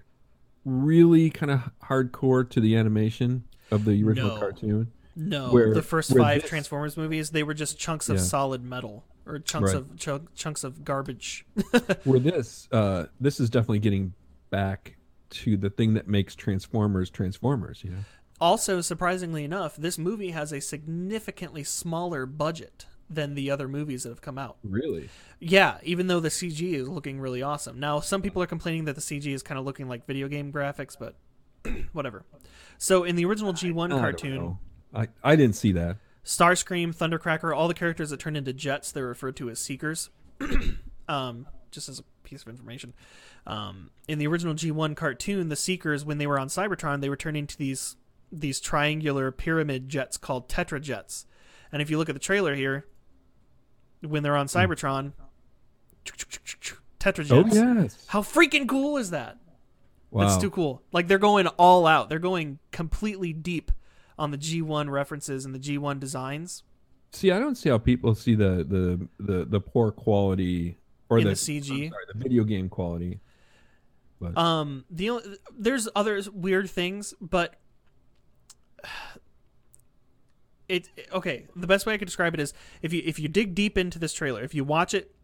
really 0.64 1.30
kind 1.30 1.52
of 1.52 1.62
hardcore 1.84 2.48
to 2.50 2.60
the 2.60 2.76
animation 2.76 3.44
of 3.72 3.86
the 3.86 4.04
original 4.04 4.30
No. 4.36 4.40
cartoon. 4.40 4.92
No, 5.16 5.52
Where- 5.52 5.74
the 5.74 5.82
first 5.82 6.16
five 6.16 6.42
this- 6.42 6.50
Transformers 6.50 6.98
movies, 6.98 7.30
they 7.32 7.44
were 7.44 7.54
just 7.54 7.78
chunks 7.80 8.10
of 8.10 8.18
Yeah. 8.18 8.22
solid 8.24 8.64
metal 8.64 9.06
or 9.26 9.40
chunks 9.40 9.74
Right. 9.74 9.78
of 9.78 9.98
ch- 9.98 10.36
chunks 10.36 10.64
of 10.64 10.84
garbage. 10.84 11.46
Where 12.04 12.20
this 12.20 12.68
uh 12.72 13.06
this 13.20 13.40
is 13.40 13.50
definitely 13.50 13.80
getting 13.80 14.14
back 14.50 14.98
to 15.32 15.58
the 15.58 15.70
thing 15.70 15.94
that 15.96 16.08
makes 16.08 16.36
Transformers 16.36 17.10
Transformers, 17.10 17.84
you 17.84 17.92
know. 17.92 17.98
also, 18.40 18.82
surprisingly 18.82 19.44
enough, 19.44 19.76
this 19.78 19.98
movie 19.98 20.32
has 20.32 20.52
a 20.52 20.60
significantly 20.62 21.64
smaller 21.64 22.26
budget 22.26 22.86
than 23.10 23.36
the 23.36 23.50
other 23.52 23.68
movies 23.68 24.04
that 24.04 24.10
have 24.10 24.22
come 24.22 24.38
out. 24.38 24.58
Really? 24.64 25.10
Yeah, 25.40 25.78
even 25.84 26.08
though 26.08 26.20
the 26.20 26.30
CG 26.30 26.74
is 26.74 26.88
looking 26.90 27.20
really 27.20 27.42
awesome. 27.42 27.80
Now, 27.80 28.00
some 28.00 28.22
people 28.22 28.42
are 28.42 28.48
complaining 28.48 28.86
that 28.86 28.96
the 28.96 29.02
CG 29.02 29.28
is 29.34 29.44
kind 29.44 29.60
of 29.60 29.66
looking 29.66 29.88
like 29.88 30.06
video 30.08 30.28
game 30.28 30.52
graphics, 30.52 30.96
but 31.00 31.16
whatever. 31.94 32.24
So, 32.78 33.04
in 33.04 33.16
the 33.16 33.26
original 33.26 33.54
G1 33.54 33.94
I 33.94 34.00
cartoon. 34.00 34.58
I 34.96 35.08
I 35.24 35.36
didn't 35.36 35.56
see 35.56 35.72
that. 35.74 35.98
Starscream, 36.24 36.96
Thundercracker, 36.96 37.56
all 37.56 37.68
the 37.68 37.74
characters 37.74 38.10
that 38.10 38.20
turn 38.20 38.36
into 38.36 38.52
jets, 38.52 38.92
they're 38.92 39.06
referred 39.06 39.36
to 39.38 39.50
as 39.50 39.60
Seekers. 39.60 40.10
um, 41.08 41.46
just 41.70 41.88
as 41.88 42.00
a 42.00 42.04
piece 42.24 42.42
of 42.42 42.48
information. 42.48 42.94
Um, 43.46 43.92
in 44.08 44.18
the 44.18 44.26
original 44.26 44.56
G1 44.56 44.96
cartoon, 44.96 45.50
the 45.50 45.56
Seekers, 45.56 46.04
when 46.04 46.18
they 46.18 46.26
were 46.26 46.40
on 46.40 46.48
Cybertron, 46.48 47.02
they 47.02 47.10
were 47.10 47.16
turning 47.16 47.42
into 47.44 47.58
these 47.58 47.96
these 48.32 48.60
triangular 48.60 49.32
pyramid 49.32 49.88
jets 49.88 50.18
called 50.18 50.50
Tetra 50.50 50.82
jets. 50.82 51.28
And 51.72 51.82
if 51.82 51.90
you 51.90 51.98
look 51.98 52.10
at 52.10 52.16
the 52.16 52.20
trailer 52.20 52.56
here, 52.56 52.86
when 54.02 54.24
they're 54.24 54.36
on 54.36 54.48
Cybertron, 54.48 55.14
Tetrajets. 57.00 57.32
Oh 57.32 57.84
yes. 57.84 58.04
How 58.08 58.22
freaking 58.22 58.68
cool 58.68 58.98
is 58.98 59.12
that? 59.12 59.38
Wow. 60.10 60.28
That's 60.28 60.42
too 60.42 60.50
cool. 60.50 60.82
Like 60.92 61.08
they're 61.08 61.20
going 61.20 61.48
all 61.48 61.86
out. 61.86 62.10
They're 62.10 62.20
going 62.20 62.60
completely 62.72 63.32
deep 63.32 63.72
on 64.18 64.32
the 64.32 64.38
G1 64.38 64.90
references 64.90 65.46
and 65.46 65.54
the 65.54 65.60
G1 65.60 66.00
designs 66.00 66.64
See, 67.12 67.32
I 67.32 67.40
don't 67.40 67.56
see 67.56 67.70
how 67.70 67.78
people 67.78 68.14
see 68.14 68.36
the 68.36 68.66
the 68.68 69.08
the, 69.24 69.46
the 69.46 69.62
poor 69.62 69.90
quality 69.92 70.78
or 71.08 71.22
the, 71.22 71.30
the 71.30 71.32
CG. 71.36 71.70
I'm 71.86 71.90
sorry, 71.92 72.06
the 72.12 72.18
video 72.20 72.44
game 72.44 72.68
quality. 72.68 73.22
But 74.20 74.38
Um, 74.38 74.84
the 74.90 75.12
only, 75.12 75.38
there's 75.58 75.88
other 75.96 76.22
weird 76.34 76.70
things, 76.70 77.14
but 77.22 77.56
it 80.68 80.90
okay. 81.14 81.48
The 81.56 81.68
best 81.68 81.86
way 81.86 81.94
I 81.94 81.98
could 81.98 82.08
describe 82.08 82.34
it 82.34 82.40
is 82.40 82.54
if 82.82 82.92
you 82.92 83.02
if 83.06 83.20
you 83.20 83.28
dig 83.30 83.56
deep 83.56 83.78
into 83.78 84.00
this 84.00 84.14
trailer, 84.14 84.44
if 84.44 84.54
you 84.54 84.64
watch 84.64 84.94
it. 84.94 85.16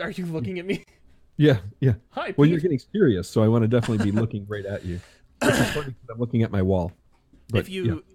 Are 0.00 0.10
you 0.10 0.26
looking 0.26 0.58
at 0.58 0.66
me? 0.66 0.84
yeah, 1.36 1.58
yeah. 1.80 1.94
Hi, 2.10 2.34
Well, 2.36 2.44
Pete. 2.46 2.52
you're 2.52 2.60
getting 2.60 2.80
serious, 2.92 3.28
so 3.28 3.42
I 3.42 3.48
want 3.48 3.62
to 3.62 3.68
definitely 3.68 4.10
be 4.10 4.12
looking 4.18 4.46
right 4.48 4.64
at 4.66 4.84
you. 4.84 5.00
Which 5.42 5.54
is 5.54 5.70
funny 5.72 5.86
'cause 5.86 6.10
I'm 6.10 6.18
looking 6.18 6.42
at 6.42 6.50
my 6.50 6.62
wall. 6.62 6.92
But, 7.50 7.60
if 7.60 7.68
you 7.68 7.84
yeah. 7.84 8.14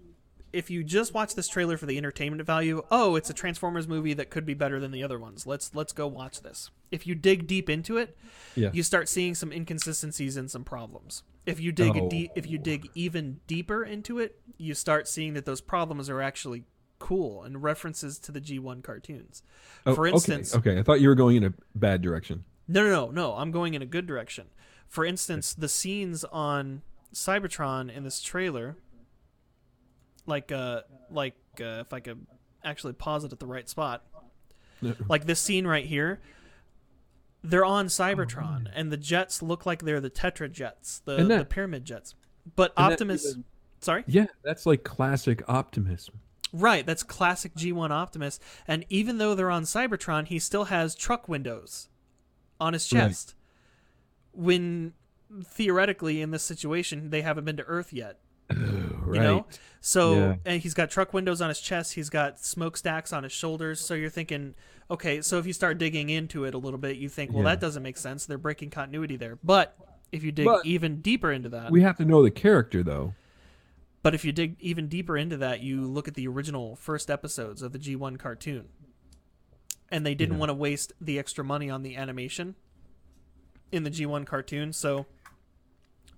if 0.52 0.70
you 0.70 0.84
just 0.84 1.14
watch 1.14 1.34
this 1.34 1.48
trailer 1.48 1.76
for 1.76 1.86
the 1.86 1.96
entertainment 1.96 2.42
value, 2.44 2.82
oh, 2.90 3.16
it's 3.16 3.30
a 3.30 3.34
Transformers 3.34 3.88
movie 3.88 4.14
that 4.14 4.30
could 4.30 4.44
be 4.44 4.54
better 4.54 4.78
than 4.78 4.90
the 4.90 5.02
other 5.02 5.18
ones. 5.18 5.46
Let's 5.46 5.74
let's 5.74 5.92
go 5.92 6.06
watch 6.06 6.42
this. 6.42 6.70
If 6.90 7.06
you 7.06 7.14
dig 7.14 7.46
deep 7.46 7.70
into 7.70 7.96
it, 7.96 8.16
Yeah. 8.54 8.70
you 8.72 8.82
start 8.82 9.08
seeing 9.08 9.34
some 9.34 9.50
inconsistencies 9.52 10.36
and 10.36 10.50
some 10.50 10.64
problems. 10.64 11.22
If 11.46 11.58
you 11.58 11.72
dig 11.72 11.96
Oh. 11.96 12.08
deep, 12.08 12.30
if 12.36 12.46
you 12.46 12.58
dig 12.58 12.88
even 12.94 13.40
deeper 13.46 13.82
into 13.84 14.18
it, 14.18 14.40
you 14.58 14.74
start 14.74 15.08
seeing 15.08 15.32
that 15.34 15.44
those 15.46 15.60
problems 15.60 16.08
are 16.10 16.20
actually 16.20 16.64
cool 16.98 17.42
and 17.42 17.62
references 17.62 18.18
to 18.20 18.30
the 18.30 18.40
G1 18.40 18.80
cartoons. 18.82 19.42
Oh, 19.84 19.94
For 19.94 20.06
okay, 20.06 20.14
instance, 20.14 20.54
okay, 20.54 20.78
I 20.78 20.82
thought 20.84 21.00
you 21.00 21.08
were 21.08 21.16
going 21.16 21.36
in 21.36 21.42
a 21.44 21.54
bad 21.74 22.00
direction. 22.02 22.44
no, 22.68 22.84
no, 22.84 23.06
no, 23.06 23.10
no. 23.10 23.34
I'm 23.36 23.50
going 23.50 23.74
in 23.74 23.82
a 23.82 23.86
good 23.86 24.06
direction. 24.06 24.46
For 24.86 25.04
instance, 25.04 25.52
the 25.54 25.68
scenes 25.68 26.22
on 26.24 26.82
Cybertron 27.12 27.90
in 27.94 28.04
this 28.04 28.20
trailer, 28.22 28.76
like, 30.26 30.52
uh, 30.52 30.82
like 31.10 31.34
uh, 31.60 31.80
if 31.84 31.92
I 31.92 32.00
could 32.00 32.26
actually 32.64 32.92
pause 32.94 33.24
it 33.24 33.32
at 33.32 33.38
the 33.40 33.46
right 33.46 33.68
spot, 33.68 34.04
like 35.08 35.26
this 35.26 35.40
scene 35.40 35.66
right 35.66 35.84
here, 35.86 36.20
they're 37.44 37.64
on 37.64 37.86
Cybertron, 37.86 38.68
and 38.74 38.92
the 38.92 38.96
jets 38.96 39.42
look 39.42 39.66
like 39.66 39.82
they're 39.82 40.00
the 40.00 40.10
Tetra 40.10 40.50
jets, 40.50 41.00
the 41.04 41.16
that- 41.24 41.38
the 41.38 41.44
pyramid 41.44 41.84
jets. 41.84 42.14
But 42.56 42.72
Optimus, 42.76 43.30
even- 43.30 43.44
sorry, 43.80 44.04
Yeah, 44.06 44.26
that's 44.44 44.66
like 44.66 44.82
classic 44.84 45.42
Optimus. 45.48 46.10
right? 46.52 46.84
That's 46.84 47.02
classic 47.02 47.54
G1 47.54 47.90
Optimus. 47.90 48.38
And 48.66 48.84
even 48.88 49.18
though 49.18 49.34
they're 49.36 49.50
on 49.50 49.62
Cybertron, 49.62 50.26
he 50.26 50.38
still 50.38 50.64
has 50.64 50.94
truck 50.94 51.28
windows 51.28 51.88
on 52.60 52.72
his 52.72 52.92
Right. 52.92 53.08
chest. 53.08 53.34
When 54.32 54.94
theoretically, 55.44 56.20
in 56.20 56.30
this 56.30 56.42
situation, 56.42 57.10
they 57.10 57.22
haven't 57.22 57.44
been 57.44 57.56
to 57.56 57.64
Earth 57.64 57.92
yet. 57.92 58.18
Right. 58.50 59.14
You 59.16 59.20
know, 59.20 59.46
so 59.80 60.14
Yeah. 60.14 60.36
and 60.44 60.62
he's 60.62 60.74
got 60.74 60.90
truck 60.90 61.12
windows 61.12 61.40
on 61.40 61.48
his 61.48 61.60
chest. 61.60 61.94
He's 61.94 62.10
got 62.10 62.38
smokestacks 62.40 63.12
on 63.12 63.22
his 63.22 63.32
shoulders. 63.32 63.80
So 63.80 63.94
you're 63.94 64.10
thinking, 64.10 64.54
okay, 64.90 65.20
so 65.22 65.38
if 65.38 65.46
you 65.46 65.52
start 65.52 65.78
digging 65.78 66.10
into 66.10 66.44
it 66.44 66.54
a 66.54 66.58
little 66.58 66.78
bit, 66.78 66.96
you 66.96 67.08
think, 67.08 67.32
well, 67.32 67.42
Yeah. 67.44 67.50
that 67.50 67.60
doesn't 67.60 67.82
make 67.82 67.96
sense. 67.96 68.26
They're 68.26 68.38
breaking 68.38 68.70
continuity 68.70 69.16
there. 69.16 69.38
But 69.42 69.76
if 70.12 70.22
you 70.22 70.32
dig 70.32 70.44
But- 70.46 70.66
even 70.66 71.00
deeper 71.00 71.32
into 71.32 71.48
that, 71.50 71.70
We 71.70 71.82
have 71.82 71.96
to 71.98 72.04
know 72.04 72.22
the 72.22 72.30
character 72.30 72.82
though. 72.82 73.14
but 74.02 74.14
if 74.14 74.24
you 74.24 74.32
dig 74.32 74.56
even 74.60 74.88
deeper 74.88 75.16
into 75.16 75.36
that, 75.38 75.60
you 75.60 75.86
look 75.86 76.08
at 76.08 76.14
the 76.14 76.26
original 76.28 76.76
first 76.76 77.10
episodes 77.10 77.62
of 77.62 77.72
the 77.72 77.78
G1 77.78 78.18
cartoon. 78.18 78.68
And 79.90 80.04
they 80.06 80.14
didn't 80.14 80.34
Yeah. 80.34 80.40
want 80.40 80.50
to 80.50 80.54
waste 80.54 80.92
the 81.00 81.18
extra 81.18 81.44
money 81.44 81.68
on 81.70 81.82
the 81.82 81.96
animation 81.96 82.54
in 83.70 83.84
the 83.84 83.90
G1 83.90 84.24
cartoon. 84.26 84.72
So 84.72 85.06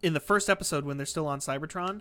in 0.05 0.13
the 0.15 0.21
first 0.21 0.49
episode 0.51 0.85
when 0.85 0.97
they're 0.97 1.07
still 1.07 1.27
on 1.27 1.41
Cybertron, 1.41 2.01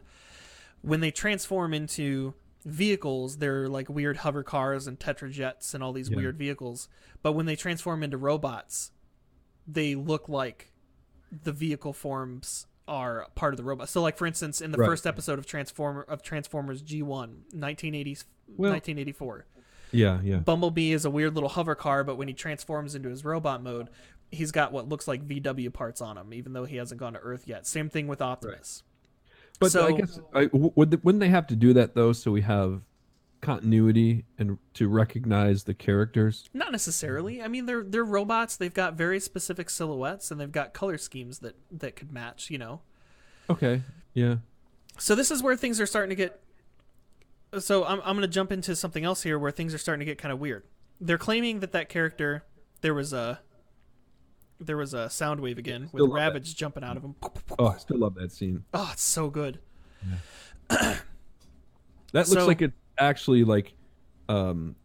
when 0.82 1.00
they 1.00 1.12
transform 1.12 1.74
into 1.74 2.34
vehicles, 2.66 3.38
they're 3.38 3.68
like 3.68 3.90
weird 3.90 4.18
hover 4.18 4.44
cars 4.44 4.88
and 4.88 5.00
tetrajets 5.00 5.74
and 5.74 5.84
all 5.84 5.94
these 5.94 6.10
Yeah. 6.10 6.18
weird 6.18 6.38
vehicles. 6.38 6.88
But 7.22 7.34
when 7.34 7.46
they 7.46 7.56
transform 7.56 8.04
into 8.04 8.18
robots, 8.18 8.92
they 9.68 9.96
look 9.96 10.28
like 10.30 10.72
the 11.32 11.52
vehicle 11.54 11.94
forms 11.94 12.68
are 12.88 13.28
part 13.36 13.54
of 13.54 13.58
the 13.58 13.64
robot. 13.64 13.88
So 13.90 14.02
like 14.02 14.18
for 14.18 14.26
instance 14.28 14.60
in 14.62 14.72
the 14.72 14.78
Right. 14.78 14.86
first 14.88 15.08
episode 15.08 15.40
of 15.40 15.46
Transformer 15.46 16.02
of 16.04 16.22
Transformers 16.22 16.82
G1 16.82 17.44
1980s 17.54 18.26
Well- 18.58 18.72
1984 18.72 19.46
Yeah, 19.92 20.20
yeah. 20.22 20.38
Bumblebee 20.40 20.92
is 20.92 21.06
a 21.06 21.10
weird 21.10 21.34
little 21.36 21.50
hover 21.50 21.76
car 21.76 22.04
but 22.04 22.16
when 22.18 22.28
he 22.28 22.34
transforms 22.34 22.94
into 22.96 23.08
his 23.10 23.24
robot 23.24 23.64
mode 23.64 23.90
he's 24.34 24.52
got 24.52 24.72
what 24.72 24.90
looks 24.90 25.08
like 25.08 25.28
VW 25.28 25.72
parts 25.72 26.02
on 26.02 26.18
him 26.18 26.34
even 26.34 26.54
though 26.54 26.66
he 26.66 26.78
hasn't 26.78 27.00
gone 27.00 27.14
to 27.14 27.20
Earth 27.20 27.48
yet. 27.48 27.66
Same 27.68 27.90
thing 27.90 28.08
with 28.08 28.22
Optimus. 28.22 28.84
But 29.60 29.72
So- 29.72 29.88
I 29.88 29.92
guess 29.94 30.20
I, 30.34 30.50
would 30.52 30.92
th- 30.92 31.04
wouldn't 31.04 31.20
they 31.22 31.30
have 31.30 31.48
to 31.48 31.56
do 31.56 31.74
that 31.74 31.96
though, 31.96 32.12
so 32.14 32.32
we 32.32 32.42
have 32.42 32.82
continuity 33.42 34.24
and 34.40 34.58
to 34.74 34.88
recognize 34.88 35.66
the 35.66 35.74
characters? 35.74 36.50
Not 36.54 36.72
necessarily. 36.72 37.42
I 37.42 37.48
mean, 37.48 37.66
they're 37.66 37.84
they're 37.84 38.04
robots. 38.06 38.56
They've 38.58 38.74
got 38.74 38.94
very 38.96 39.20
specific 39.20 39.70
silhouettes, 39.70 40.32
and 40.32 40.40
they've 40.40 40.52
got 40.52 40.74
color 40.74 40.98
schemes 40.98 41.40
that 41.40 41.56
that 41.72 41.96
could 41.96 42.12
match. 42.12 42.50
You 42.50 42.58
know. 42.58 42.82
Okay, 43.50 43.82
yeah. 44.14 44.38
So 44.98 45.14
this 45.16 45.30
is 45.30 45.44
where 45.44 45.56
things 45.56 45.80
are 45.82 45.86
starting 45.86 46.10
to 46.10 46.16
get. 46.16 46.40
So 47.60 47.84
I'm 47.86 48.00
I'm 48.00 48.16
going 48.16 48.22
to 48.22 48.28
jump 48.28 48.52
into 48.52 48.76
something 48.76 49.04
else 49.04 49.22
here 49.24 49.38
where 49.38 49.52
things 49.52 49.74
are 49.74 49.78
starting 49.78 50.00
to 50.00 50.06
get 50.06 50.18
kind 50.18 50.32
of 50.32 50.40
weird. 50.40 50.64
They're 51.00 51.18
claiming 51.18 51.60
that 51.60 51.74
that 51.74 51.90
character 51.90 52.44
there 52.82 52.94
was 52.94 53.14
a 53.14 53.42
there 54.66 54.78
was 54.78 54.94
a 54.94 55.06
Soundwave 55.08 55.58
again 55.58 55.84
with 55.84 55.90
Still 55.92 56.08
love 56.08 56.16
that. 56.16 56.22
Ravage 56.22 56.56
jumping 56.56 56.84
out 56.84 56.98
of 56.98 57.04
him. 57.04 57.16
Oh, 57.60 57.68
I 57.68 57.78
still 57.78 57.98
love 58.00 58.16
that 58.16 58.32
scene. 58.32 58.64
Oh, 58.74 58.90
it's 58.94 59.04
so 59.04 59.30
good. 59.30 59.60
That 62.14 62.28
So- 62.28 62.36
looks 62.36 62.48
like 62.48 62.62
it's 62.62 62.76
actually 63.00 63.44
like 63.44 63.74
um 64.30 64.76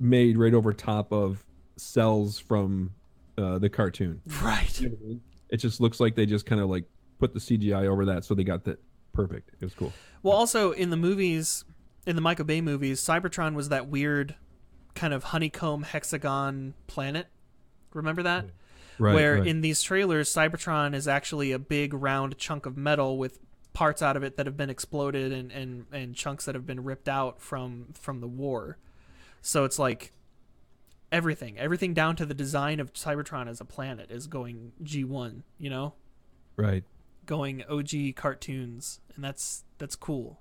made 0.00 0.36
right 0.36 0.52
over 0.54 0.72
top 0.72 1.12
of 1.12 1.44
cells 1.76 2.38
from 2.38 2.90
uh, 3.38 3.58
the 3.58 3.68
cartoon. 3.68 4.20
Right. 4.42 4.80
You 4.80 4.88
know 4.90 4.96
I 5.00 5.06
mean? 5.06 5.20
It 5.50 5.56
just 5.58 5.80
looks 5.80 6.00
like 6.00 6.14
they 6.16 6.26
just 6.26 6.46
kind 6.46 6.60
of 6.60 6.68
like 6.68 6.84
put 7.18 7.32
the 7.32 7.38
CGI 7.40 7.86
over 7.86 8.04
that, 8.06 8.24
so 8.24 8.34
they 8.34 8.42
got 8.44 8.64
that 8.64 8.80
perfect. 9.12 9.50
It 9.60 9.64
was 9.64 9.74
cool. 9.74 9.92
Well, 10.22 10.34
also 10.36 10.72
in 10.72 10.90
the 10.90 10.96
movies, 10.96 11.64
in 12.06 12.16
the 12.16 12.22
Michael 12.22 12.44
Bay 12.44 12.60
movies, 12.60 13.00
Cybertron 13.00 13.54
was 13.54 13.68
that 13.68 13.88
weird 13.88 14.34
kind 14.94 15.14
of 15.14 15.24
honeycomb 15.24 15.82
hexagon 15.84 16.74
planet. 16.88 17.28
Remember 17.92 18.22
that? 18.24 18.46
Right. 18.98 19.14
Where 19.14 19.34
right. 19.36 19.46
in 19.46 19.60
these 19.60 19.82
trailers, 19.82 20.32
Cybertron 20.32 20.94
is 20.94 21.08
actually 21.08 21.52
a 21.52 21.58
big 21.58 21.94
round 21.94 22.38
chunk 22.38 22.66
of 22.66 22.76
metal 22.76 23.18
with 23.18 23.40
parts 23.72 24.02
out 24.02 24.16
of 24.16 24.22
it 24.22 24.36
that 24.36 24.46
have 24.46 24.56
been 24.56 24.70
exploded 24.70 25.32
and, 25.32 25.50
and, 25.50 25.86
and 25.92 26.14
chunks 26.14 26.44
that 26.44 26.54
have 26.54 26.64
been 26.64 26.84
ripped 26.84 27.08
out 27.08 27.40
from 27.40 27.88
from 27.94 28.20
the 28.20 28.28
war. 28.28 28.78
So 29.42 29.64
it's 29.64 29.78
like 29.78 30.12
everything, 31.10 31.58
everything 31.58 31.92
down 31.92 32.16
to 32.16 32.26
the 32.26 32.34
design 32.34 32.80
of 32.80 32.92
Cybertron 32.92 33.48
as 33.48 33.60
a 33.60 33.64
planet 33.64 34.10
is 34.10 34.26
going 34.26 34.72
G1, 34.82 35.42
you 35.58 35.70
know? 35.70 35.94
right. 36.56 36.84
Going 37.26 37.64
OG 37.70 38.16
cartoons, 38.16 39.00
and 39.14 39.24
that's 39.24 39.64
that's 39.78 39.96
cool. 39.96 40.40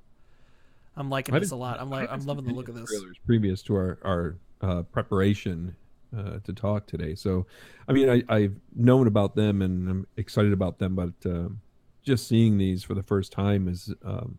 I'm 0.97 1.09
liking 1.09 1.33
I 1.33 1.39
this 1.39 1.51
a 1.51 1.55
lot. 1.55 1.79
I'm 1.79 1.89
like 1.89 2.11
I'm 2.11 2.25
loving 2.25 2.43
the 2.43 2.53
look 2.53 2.67
of 2.67 2.75
this. 2.75 2.89
Trailers 2.89 3.17
previous 3.25 3.61
to 3.63 3.75
our 3.75 3.99
our 4.03 4.37
uh, 4.61 4.81
preparation 4.83 5.77
uh, 6.15 6.39
to 6.43 6.53
talk 6.53 6.87
today, 6.87 7.15
so 7.15 7.45
I 7.87 7.93
mean, 7.93 8.09
I, 8.09 8.23
I've 8.29 8.55
known 8.75 9.07
about 9.07 9.35
them 9.35 9.61
and 9.61 9.89
I'm 9.89 10.07
excited 10.17 10.53
about 10.53 10.79
them, 10.79 10.95
but 10.95 11.13
um, 11.25 11.61
just 12.03 12.27
seeing 12.27 12.57
these 12.57 12.83
for 12.83 12.93
the 12.93 13.03
first 13.03 13.31
time 13.31 13.67
is 13.67 13.93
um, 14.03 14.37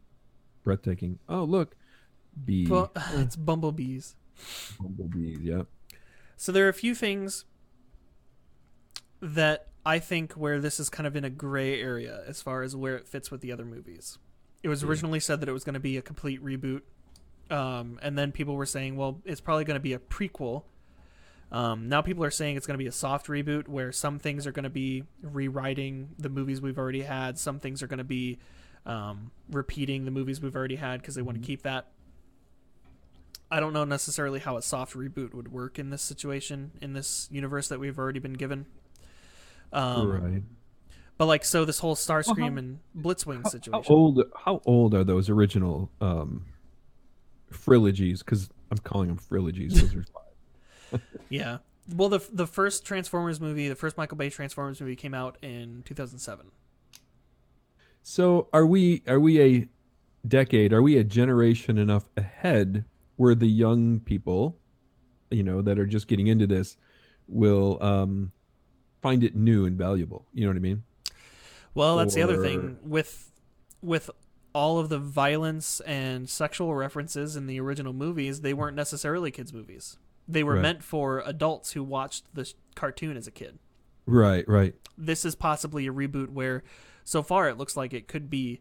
breathtaking. 0.62 1.18
Oh, 1.28 1.44
look, 1.44 1.76
bee, 2.44 2.68
it's 3.14 3.36
bumblebees. 3.36 4.16
bumblebees. 4.80 5.40
Yeah, 5.40 5.62
So 6.36 6.52
there 6.52 6.66
are 6.66 6.70
a 6.70 6.74
few 6.74 6.94
things 6.94 7.44
that 9.20 9.68
I 9.86 9.98
think 9.98 10.32
where 10.32 10.60
this 10.60 10.80
is 10.80 10.88
kind 10.90 11.06
of 11.06 11.16
in 11.16 11.24
a 11.24 11.30
gray 11.30 11.80
area 11.80 12.22
as 12.26 12.42
far 12.42 12.62
as 12.62 12.74
where 12.74 12.96
it 12.96 13.06
fits 13.06 13.30
with 13.30 13.40
the 13.40 13.52
other 13.52 13.64
movies. 13.64 14.18
It 14.62 14.68
was 14.68 14.82
originally 14.82 15.20
said 15.20 15.40
that 15.40 15.48
it 15.48 15.52
was 15.52 15.62
going 15.62 15.74
to 15.74 15.80
be 15.80 15.98
a 15.98 16.02
complete 16.02 16.42
reboot, 16.42 16.80
um, 17.50 17.98
and 18.02 18.16
then 18.16 18.32
people 18.32 18.54
were 18.54 18.64
saying, 18.64 18.96
well, 18.96 19.20
it's 19.26 19.40
probably 19.40 19.64
going 19.64 19.76
to 19.76 19.80
be 19.80 19.92
a 19.92 19.98
prequel. 19.98 20.62
Um, 21.52 21.88
now 21.88 22.02
people 22.02 22.24
are 22.24 22.30
saying 22.30 22.56
it's 22.56 22.66
going 22.66 22.74
to 22.74 22.82
be 22.82 22.88
a 22.88 22.92
soft 22.92 23.28
reboot 23.28 23.68
where 23.68 23.92
some 23.92 24.18
things 24.18 24.46
are 24.46 24.52
going 24.52 24.64
to 24.64 24.70
be 24.70 25.04
rewriting 25.22 26.10
the 26.18 26.28
movies 26.28 26.60
we've 26.60 26.78
already 26.78 27.02
had, 27.02 27.38
some 27.38 27.60
things 27.60 27.82
are 27.82 27.86
going 27.86 27.98
to 27.98 28.04
be 28.04 28.38
um, 28.86 29.30
repeating 29.50 30.04
the 30.04 30.10
movies 30.10 30.40
we've 30.40 30.56
already 30.56 30.76
had 30.76 31.00
because 31.00 31.14
they 31.14 31.22
want 31.22 31.40
to 31.40 31.46
keep 31.46 31.62
that. 31.62 31.86
I 33.50 33.60
don't 33.60 33.72
know 33.72 33.84
necessarily 33.84 34.40
how 34.40 34.56
a 34.56 34.62
soft 34.62 34.94
reboot 34.94 35.32
would 35.32 35.52
work 35.52 35.78
in 35.78 35.90
this 35.90 36.02
situation 36.02 36.72
in 36.80 36.92
this 36.92 37.28
universe 37.30 37.68
that 37.68 37.78
we've 37.78 37.98
already 37.98 38.18
been 38.18 38.32
given. 38.32 38.66
Um, 39.72 40.08
right. 40.08 40.42
But 41.18 41.26
like, 41.26 41.44
so 41.44 41.64
this 41.64 41.78
whole 41.78 41.94
Starscream 41.94 42.52
how- 42.52 42.56
and 42.56 42.78
Blitzwing 42.98 43.42
How, 43.44 43.50
situation. 43.50 43.84
how 43.88 43.94
old? 43.94 44.22
How 44.44 44.60
old 44.66 44.94
are 44.94 45.04
those 45.04 45.30
original 45.30 45.90
um, 46.00 46.46
trilogies 47.52 48.22
because 48.22 48.48
I'm 48.70 48.78
calling 48.78 49.08
them 49.08 49.18
trilogies. 49.28 49.80
Those 49.80 49.94
are 49.94 50.02
five. 50.02 50.22
Yeah. 51.34 51.58
Well, 51.92 52.08
the 52.08 52.20
the 52.32 52.46
first 52.46 52.84
Transformers 52.84 53.40
movie, 53.40 53.68
the 53.68 53.74
first 53.74 53.96
Michael 53.98 54.16
Bay 54.16 54.30
Transformers 54.30 54.80
movie, 54.80 54.94
came 54.94 55.14
out 55.14 55.36
in 55.42 55.82
2007. 55.84 56.46
So 58.02 58.48
are 58.52 58.64
we 58.64 59.02
are 59.08 59.18
we 59.18 59.40
a 59.40 59.68
decade, 60.26 60.72
are 60.72 60.80
we 60.80 60.96
a 60.96 61.04
generation 61.04 61.76
enough 61.76 62.08
ahead 62.16 62.84
where 63.16 63.34
the 63.34 63.48
young 63.48 64.00
people, 64.00 64.58
you 65.30 65.42
know, 65.42 65.60
that 65.60 65.78
are 65.78 65.86
just 65.86 66.06
getting 66.06 66.28
into 66.28 66.46
this 66.46 66.76
will 67.26 67.82
um 67.82 68.30
find 69.02 69.24
it 69.24 69.34
new 69.34 69.66
and 69.66 69.76
valuable. 69.76 70.26
You 70.32 70.42
know 70.42 70.50
what 70.50 70.56
I 70.56 70.60
mean? 70.60 70.84
Well, 71.74 71.96
that's 71.96 72.14
the 72.14 72.22
other 72.22 72.40
thing 72.40 72.78
with 72.84 73.32
with 73.82 74.08
all 74.54 74.78
of 74.78 74.88
the 74.88 74.98
violence 75.00 75.80
and 75.80 76.30
sexual 76.30 76.74
references 76.76 77.34
in 77.34 77.48
the 77.48 77.58
original 77.58 77.92
movies. 77.92 78.42
They 78.42 78.54
weren't 78.54 78.76
necessarily 78.76 79.32
kids' 79.32 79.52
movies. 79.52 79.98
They 80.26 80.42
were 80.42 80.54
Right. 80.54 80.62
meant 80.62 80.82
for 80.82 81.20
adults 81.26 81.72
who 81.72 81.82
watched 81.84 82.34
the 82.34 82.50
cartoon 82.74 83.16
as 83.16 83.26
a 83.26 83.30
kid. 83.30 83.58
Right, 84.06 84.46
right. 84.48 84.74
This 84.96 85.24
is 85.24 85.34
possibly 85.34 85.86
a 85.86 85.92
reboot 85.92 86.28
where, 86.30 86.62
so 87.04 87.22
far, 87.22 87.48
it 87.48 87.58
looks 87.58 87.76
like 87.76 87.92
it 87.92 88.08
could 88.08 88.30
be 88.30 88.60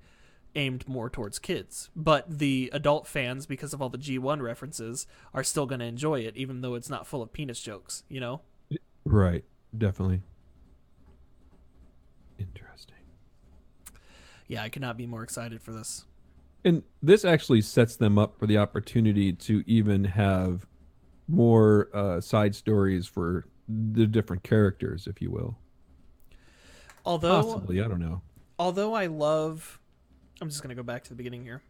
aimed 0.55 0.87
more 0.87 1.09
towards 1.09 1.39
kids. 1.39 1.89
But 1.95 2.37
the 2.39 2.69
adult 2.73 3.07
fans, 3.07 3.45
because 3.45 3.73
of 3.73 3.81
all 3.81 3.89
the 3.89 3.97
G1 3.97 4.41
references, 4.41 5.07
are 5.33 5.43
still 5.43 5.65
going 5.65 5.79
to 5.79 5.85
enjoy 5.85 6.19
it, 6.21 6.35
even 6.37 6.61
though 6.61 6.75
it's 6.75 6.89
not 6.89 7.07
full 7.07 7.21
of 7.21 7.33
penis 7.33 7.59
jokes. 7.61 8.03
You 8.09 8.19
know? 8.19 8.41
Right. 9.05 9.43
Definitely. 9.75 10.21
Interesting. 12.37 12.95
Yeah, 14.47 14.63
I 14.63 14.69
cannot 14.69 14.97
be 14.97 15.07
more 15.07 15.23
excited 15.23 15.61
for 15.61 15.71
this. 15.71 16.05
And 16.65 16.83
this 17.01 17.25
actually 17.25 17.61
sets 17.61 17.95
them 17.95 18.17
up 18.17 18.37
for 18.37 18.47
the 18.47 18.57
opportunity 18.57 19.33
to 19.33 19.63
even 19.65 20.05
have 20.05 20.65
more 21.27 21.89
uh, 21.93 22.19
side 22.21 22.55
stories 22.55 23.07
for 23.07 23.45
the 23.67 24.05
different 24.05 24.43
characters, 24.43 25.07
if 25.07 25.21
you 25.21 25.31
will. 25.31 25.57
Although 27.05 27.41
Possibly, 27.43 27.81
I 27.81 27.87
don't 27.87 27.99
know. 27.99 28.21
although 28.59 28.93
I 28.93 29.07
love, 29.07 29.79
I'm 30.41 30.49
just 30.49 30.61
gonna 30.61 30.75
go 30.75 30.83
back 30.83 31.03
to 31.03 31.09
the 31.09 31.15
beginning 31.15 31.43
here. 31.43 31.61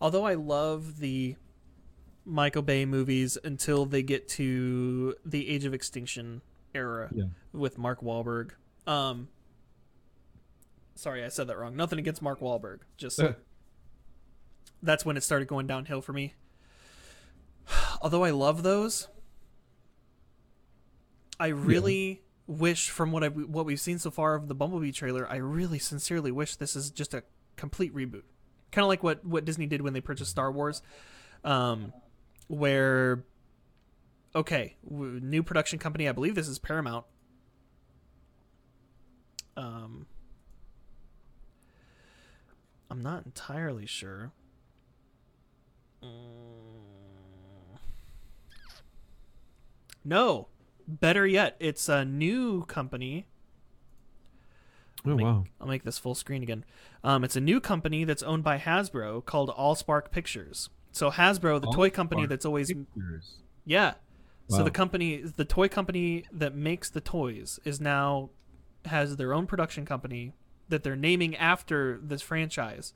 Although 0.00 0.24
I 0.24 0.34
love 0.34 0.98
the 0.98 1.36
Michael 2.24 2.62
Bay 2.62 2.84
movies 2.84 3.38
until 3.42 3.86
they 3.86 4.02
get 4.02 4.28
to 4.30 5.14
the 5.24 5.48
Age 5.48 5.64
of 5.64 5.72
Extinction 5.74 6.42
era 6.74 7.08
Yeah. 7.14 7.24
with 7.52 7.78
Mark 7.78 8.00
Wahlberg. 8.02 8.50
Um, 8.86 9.28
sorry, 10.94 11.24
I 11.24 11.28
said 11.28 11.46
that 11.48 11.56
wrong. 11.58 11.74
Nothing 11.76 11.98
against 11.98 12.20
Mark 12.22 12.40
Wahlberg. 12.40 12.80
Just 12.96 13.20
that's 14.82 15.04
when 15.04 15.16
it 15.16 15.22
started 15.22 15.48
going 15.48 15.66
downhill 15.66 16.00
for 16.02 16.12
me. 16.12 16.34
Although 18.06 18.22
I 18.22 18.30
love 18.30 18.62
those, 18.62 19.08
I 21.40 21.48
really 21.48 22.22
wish 22.46 22.88
from 22.88 23.10
what 23.10 23.24
I 23.24 23.30
what 23.30 23.66
we've 23.66 23.80
seen 23.80 23.98
so 23.98 24.12
far 24.12 24.36
of 24.36 24.46
the 24.46 24.54
Bumblebee 24.54 24.92
trailer, 24.92 25.28
I 25.28 25.38
really 25.38 25.80
sincerely 25.80 26.30
wish 26.30 26.54
this 26.54 26.76
is 26.76 26.92
just 26.92 27.14
a 27.14 27.24
complete 27.56 27.92
reboot. 27.92 28.22
Kind 28.70 28.84
of 28.84 28.86
like 28.86 29.02
what 29.02 29.24
what 29.24 29.44
Disney 29.44 29.66
did 29.66 29.82
when 29.82 29.92
they 29.92 30.00
purchased 30.00 30.30
Star 30.30 30.52
Wars, 30.52 30.82
um, 31.42 31.92
where 32.46 33.24
okay, 34.36 34.76
new 34.88 35.42
production 35.42 35.80
company. 35.80 36.08
I 36.08 36.12
believe 36.12 36.36
this 36.36 36.46
is 36.46 36.60
Paramount. 36.60 37.06
Um, 39.56 40.06
I'm 42.88 43.02
not 43.02 43.26
entirely 43.26 43.86
sure. 43.86 44.30
Mm. 46.04 46.85
No, 50.06 50.46
better 50.86 51.26
yet, 51.26 51.56
it's 51.58 51.88
a 51.88 52.04
new 52.04 52.64
company. 52.66 53.26
Oh 55.04 55.16
Make- 55.16 55.24
wow. 55.24 55.44
I'll 55.60 55.66
make 55.66 55.84
this 55.84 55.98
full 55.98 56.14
screen 56.14 56.42
again. 56.42 56.64
Um, 57.04 57.24
it's 57.24 57.36
a 57.36 57.40
new 57.40 57.60
company 57.60 58.04
that's 58.04 58.22
owned 58.22 58.44
by 58.44 58.58
Hasbro 58.58 59.24
called 59.24 59.50
Allspark 59.50 60.10
Pictures. 60.10 60.70
So 60.92 61.10
Hasbro, 61.10 61.60
the 61.60 61.70
toy 61.72 61.90
company 61.90 62.22
Allspark 62.22 62.28
that's 62.28 62.46
always 62.46 62.68
Pictures. 62.72 63.34
yeah. 63.64 63.94
So 64.48 64.62
the 64.62 64.70
company, 64.70 65.22
the 65.22 65.44
toy 65.44 65.66
company 65.68 66.24
that 66.32 66.54
makes 66.54 66.88
the 66.88 67.00
toys, 67.00 67.58
is 67.64 67.80
now 67.80 68.30
has 68.84 69.16
their 69.16 69.34
own 69.34 69.44
production 69.48 69.84
company 69.84 70.34
that 70.68 70.84
they're 70.84 70.94
naming 70.94 71.34
after 71.36 71.98
this 72.00 72.22
franchise, 72.22 72.94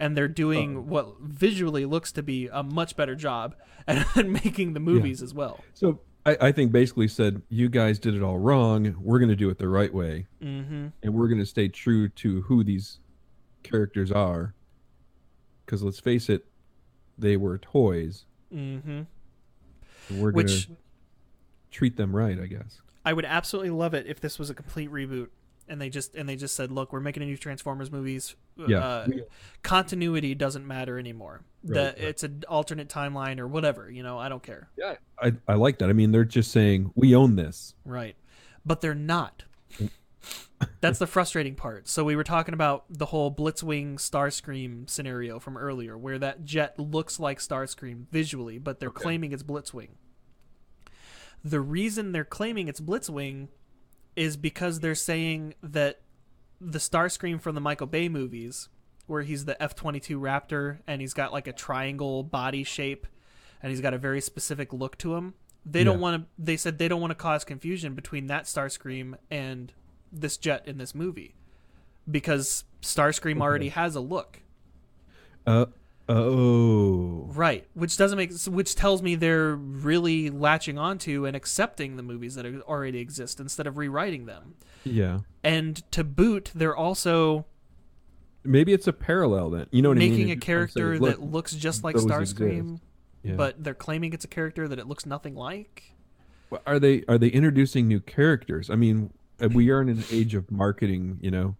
and 0.00 0.16
they're 0.16 0.26
doing 0.26 0.76
Oh. 0.76 0.80
what 0.80 1.20
visually 1.20 1.84
looks 1.84 2.10
to 2.12 2.24
be 2.24 2.48
a 2.48 2.64
much 2.64 2.96
better 2.96 3.14
job 3.14 3.54
at 3.86 4.26
making 4.26 4.72
the 4.74 4.80
movies 4.80 5.22
as 5.22 5.32
well. 5.32 5.62
So 5.74 6.00
I, 6.26 6.36
I 6.40 6.52
think 6.52 6.72
basically 6.72 7.08
said, 7.08 7.42
you 7.48 7.68
guys 7.68 7.98
did 7.98 8.14
it 8.14 8.22
all 8.22 8.38
wrong. 8.38 8.94
We're 9.00 9.18
going 9.18 9.28
to 9.30 9.36
do 9.36 9.50
it 9.50 9.58
the 9.58 9.68
right 9.68 9.92
way, 9.92 10.26
Mm-hmm. 10.42 10.86
and 11.02 11.14
we're 11.14 11.28
going 11.28 11.38
to 11.40 11.46
stay 11.46 11.68
true 11.68 12.08
to 12.10 12.42
who 12.42 12.64
these 12.64 12.98
characters 13.62 14.10
are. 14.10 14.54
Because 15.64 15.82
let's 15.82 16.00
face 16.00 16.28
it, 16.28 16.44
they 17.18 17.36
were 17.36 17.58
toys. 17.58 18.24
Mm-hmm. 18.54 19.02
We're 20.10 20.32
going 20.32 20.34
Which 20.46 20.66
to 20.66 20.72
treat 21.70 21.96
them 21.96 22.14
right, 22.14 22.38
I 22.38 22.46
guess. 22.46 22.80
I 23.04 23.12
would 23.12 23.24
absolutely 23.24 23.70
love 23.70 23.94
it 23.94 24.06
if 24.06 24.20
this 24.20 24.38
was 24.38 24.50
a 24.50 24.54
complete 24.54 24.90
reboot 24.90 25.28
and 25.68 25.80
they 25.80 25.88
just 25.88 26.14
and 26.14 26.28
they 26.28 26.36
just 26.36 26.54
said, 26.54 26.70
"Look, 26.70 26.92
we're 26.92 27.00
making 27.00 27.22
a 27.22 27.26
new 27.26 27.36
Transformers 27.36 27.90
movies. 27.90 28.36
Yeah. 28.56 28.78
Uh, 28.78 29.06
continuity 29.62 30.34
doesn't 30.34 30.66
matter 30.66 30.98
anymore. 30.98 31.42
Right, 31.62 31.74
the, 31.74 31.80
right. 31.80 31.98
It's 31.98 32.22
an 32.22 32.44
alternate 32.48 32.88
timeline 32.88 33.38
or 33.38 33.48
whatever. 33.48 33.90
You 33.90 34.02
know, 34.02 34.18
I 34.18 34.28
don't 34.28 34.42
care. 34.42 34.68
Yeah, 34.76 34.96
I, 35.20 35.32
I 35.48 35.54
like 35.54 35.78
that. 35.78 35.90
I 35.90 35.92
mean, 35.92 36.12
they're 36.12 36.24
just 36.24 36.50
saying 36.50 36.92
we 36.94 37.14
own 37.14 37.36
this. 37.36 37.74
Right. 37.84 38.16
But 38.64 38.80
they're 38.80 38.94
not. 38.94 39.44
That's 40.80 40.98
the 40.98 41.06
frustrating 41.06 41.54
part. 41.54 41.88
So 41.88 42.04
we 42.04 42.16
were 42.16 42.24
talking 42.24 42.54
about 42.54 42.84
the 42.88 43.06
whole 43.06 43.34
Blitzwing 43.34 43.94
Starscream 43.96 44.88
scenario 44.88 45.38
from 45.38 45.56
earlier, 45.56 45.98
where 45.98 46.18
that 46.18 46.44
jet 46.44 46.78
looks 46.78 47.20
like 47.20 47.38
Starscream 47.38 48.06
visually, 48.10 48.58
but 48.58 48.80
they're 48.80 48.90
claiming 48.90 49.32
it's 49.32 49.42
Blitzwing. 49.42 49.90
The 51.42 51.60
reason 51.60 52.12
they're 52.12 52.24
claiming 52.24 52.68
it's 52.68 52.80
Blitzwing 52.80 53.48
is 54.16 54.36
because 54.36 54.80
they're 54.80 54.94
saying 54.94 55.54
that 55.62 56.00
the 56.60 56.78
Starscream 56.78 57.40
from 57.40 57.54
the 57.54 57.60
Michael 57.60 57.86
Bay 57.86 58.08
movies, 58.08 58.68
where 59.06 59.22
he's 59.22 59.44
the 59.44 59.60
F 59.62 59.74
twenty 59.74 60.00
two 60.00 60.18
Raptor 60.18 60.78
and 60.86 61.00
he's 61.00 61.14
got 61.14 61.32
like 61.32 61.46
a 61.46 61.52
triangle 61.52 62.22
body 62.22 62.64
shape 62.64 63.06
and 63.62 63.70
he's 63.70 63.80
got 63.80 63.94
a 63.94 63.98
very 63.98 64.20
specific 64.20 64.72
look 64.72 64.96
to 64.98 65.14
him. 65.14 65.34
They 65.66 65.82
don't 65.84 66.00
want 66.00 66.22
to. 66.22 66.28
They 66.38 66.56
said 66.56 66.78
they 66.78 66.88
don't 66.88 67.00
want 67.00 67.10
to 67.10 67.14
cause 67.16 67.44
confusion 67.44 67.94
between 67.94 68.26
that 68.26 68.44
Starscream 68.44 69.14
and 69.30 69.72
this 70.12 70.36
jet 70.36 70.66
in 70.66 70.78
this 70.78 70.94
movie, 70.94 71.34
because 72.10 72.64
Starscream 72.82 73.40
already 73.40 73.70
has 73.70 73.96
a 73.96 74.00
look, 74.00 74.40
Uh 75.46 75.66
oh. 76.08 77.30
right? 77.34 77.66
Which 77.74 77.96
doesn't 77.96 78.16
make. 78.16 78.32
Which 78.46 78.74
tells 78.74 79.02
me 79.02 79.14
they're 79.14 79.54
really 79.54 80.30
latching 80.30 80.78
onto 80.78 81.26
and 81.26 81.36
accepting 81.36 81.96
the 81.96 82.02
movies 82.02 82.34
that 82.34 82.46
already 82.62 82.98
exist 82.98 83.40
instead 83.40 83.66
of 83.66 83.76
rewriting 83.78 84.26
them. 84.26 84.54
Yeah. 84.84 85.20
And 85.42 85.90
to 85.92 86.04
boot, 86.04 86.50
they're 86.54 86.76
also 86.76 87.46
Maybe 88.44 88.74
it's 88.74 88.86
a 88.86 88.92
parallel 88.92 89.50
then. 89.50 89.66
You 89.70 89.80
know 89.82 89.88
what 89.88 89.96
I 89.96 90.00
mean? 90.00 90.10
making 90.10 90.30
a 90.30 90.36
character 90.36 90.92
saying, 90.92 91.02
look, 91.02 91.16
that 91.18 91.22
looks 91.22 91.54
just 91.54 91.82
like 91.82 91.96
Starscream, 91.96 92.78
yeah. 93.22 93.34
but 93.34 93.62
they're 93.64 93.74
claiming 93.74 94.12
it's 94.12 94.26
a 94.26 94.28
character 94.28 94.68
that 94.68 94.78
it 94.78 94.86
looks 94.86 95.06
nothing 95.06 95.34
like. 95.34 95.94
Well, 96.50 96.60
are 96.66 96.78
they 96.78 97.04
are 97.08 97.16
they 97.16 97.28
introducing 97.28 97.88
new 97.88 98.00
characters? 98.00 98.68
I 98.68 98.76
mean, 98.76 99.12
uh, 99.40 99.48
we 99.48 99.70
are 99.70 99.80
in 99.80 99.88
an 99.88 100.04
age 100.12 100.34
of 100.34 100.50
marketing. 100.50 101.18
You 101.22 101.30
know, 101.30 101.56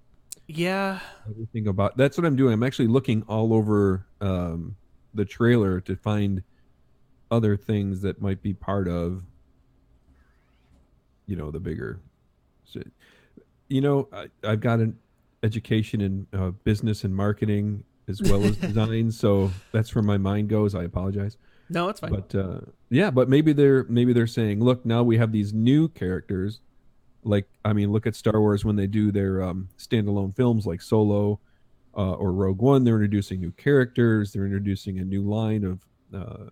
Yeah, 0.46 1.00
everything 1.28 1.68
about 1.68 1.96
that's 1.96 2.18
what 2.18 2.26
I'm 2.26 2.36
doing. 2.36 2.52
I'm 2.52 2.62
actually 2.62 2.88
looking 2.88 3.22
all 3.28 3.54
over 3.54 4.06
um, 4.20 4.76
the 5.14 5.24
trailer 5.24 5.80
to 5.82 5.96
find 5.96 6.42
other 7.30 7.56
things 7.56 8.02
that 8.02 8.20
might 8.20 8.42
be 8.42 8.52
part 8.52 8.86
of, 8.88 9.22
you 11.26 11.36
know, 11.36 11.50
the 11.50 11.60
bigger. 11.60 12.00
You 13.68 13.80
know, 13.80 14.08
I, 14.12 14.26
I've 14.42 14.60
got 14.60 14.80
an 14.80 14.98
education 15.42 16.00
in 16.00 16.26
uh, 16.32 16.50
business 16.50 17.04
and 17.04 17.14
marketing 17.14 17.84
as 18.08 18.20
well 18.22 18.44
as 18.44 18.56
design, 18.58 19.10
so 19.10 19.50
that's 19.72 19.94
where 19.94 20.02
my 20.02 20.18
mind 20.18 20.48
goes. 20.48 20.74
I 20.74 20.84
apologize. 20.84 21.36
no, 21.70 21.88
it's 21.88 22.00
fine. 22.00 22.10
But 22.10 22.34
uh, 22.34 22.60
yeah, 22.90 23.10
but 23.10 23.28
maybe 23.28 23.52
they're 23.52 23.84
maybe 23.84 24.12
they're 24.12 24.26
saying, 24.26 24.62
look, 24.62 24.84
now 24.84 25.02
we 25.02 25.16
have 25.16 25.32
these 25.32 25.54
new 25.54 25.88
characters. 25.88 26.60
Like, 27.24 27.48
I 27.64 27.72
mean, 27.72 27.90
look 27.92 28.06
at 28.06 28.14
Star 28.14 28.40
Wars 28.40 28.64
when 28.64 28.76
they 28.76 28.86
do 28.86 29.10
their 29.10 29.42
um, 29.42 29.68
standalone 29.78 30.34
films 30.34 30.66
like 30.66 30.82
Solo 30.82 31.40
uh, 31.96 32.12
or 32.12 32.32
Rogue 32.32 32.60
One. 32.60 32.84
They're 32.84 32.94
introducing 32.96 33.40
new 33.40 33.52
characters. 33.52 34.32
They're 34.32 34.44
introducing 34.44 34.98
a 34.98 35.04
new 35.04 35.22
line 35.22 35.64
of 35.64 35.80
uh, 36.14 36.50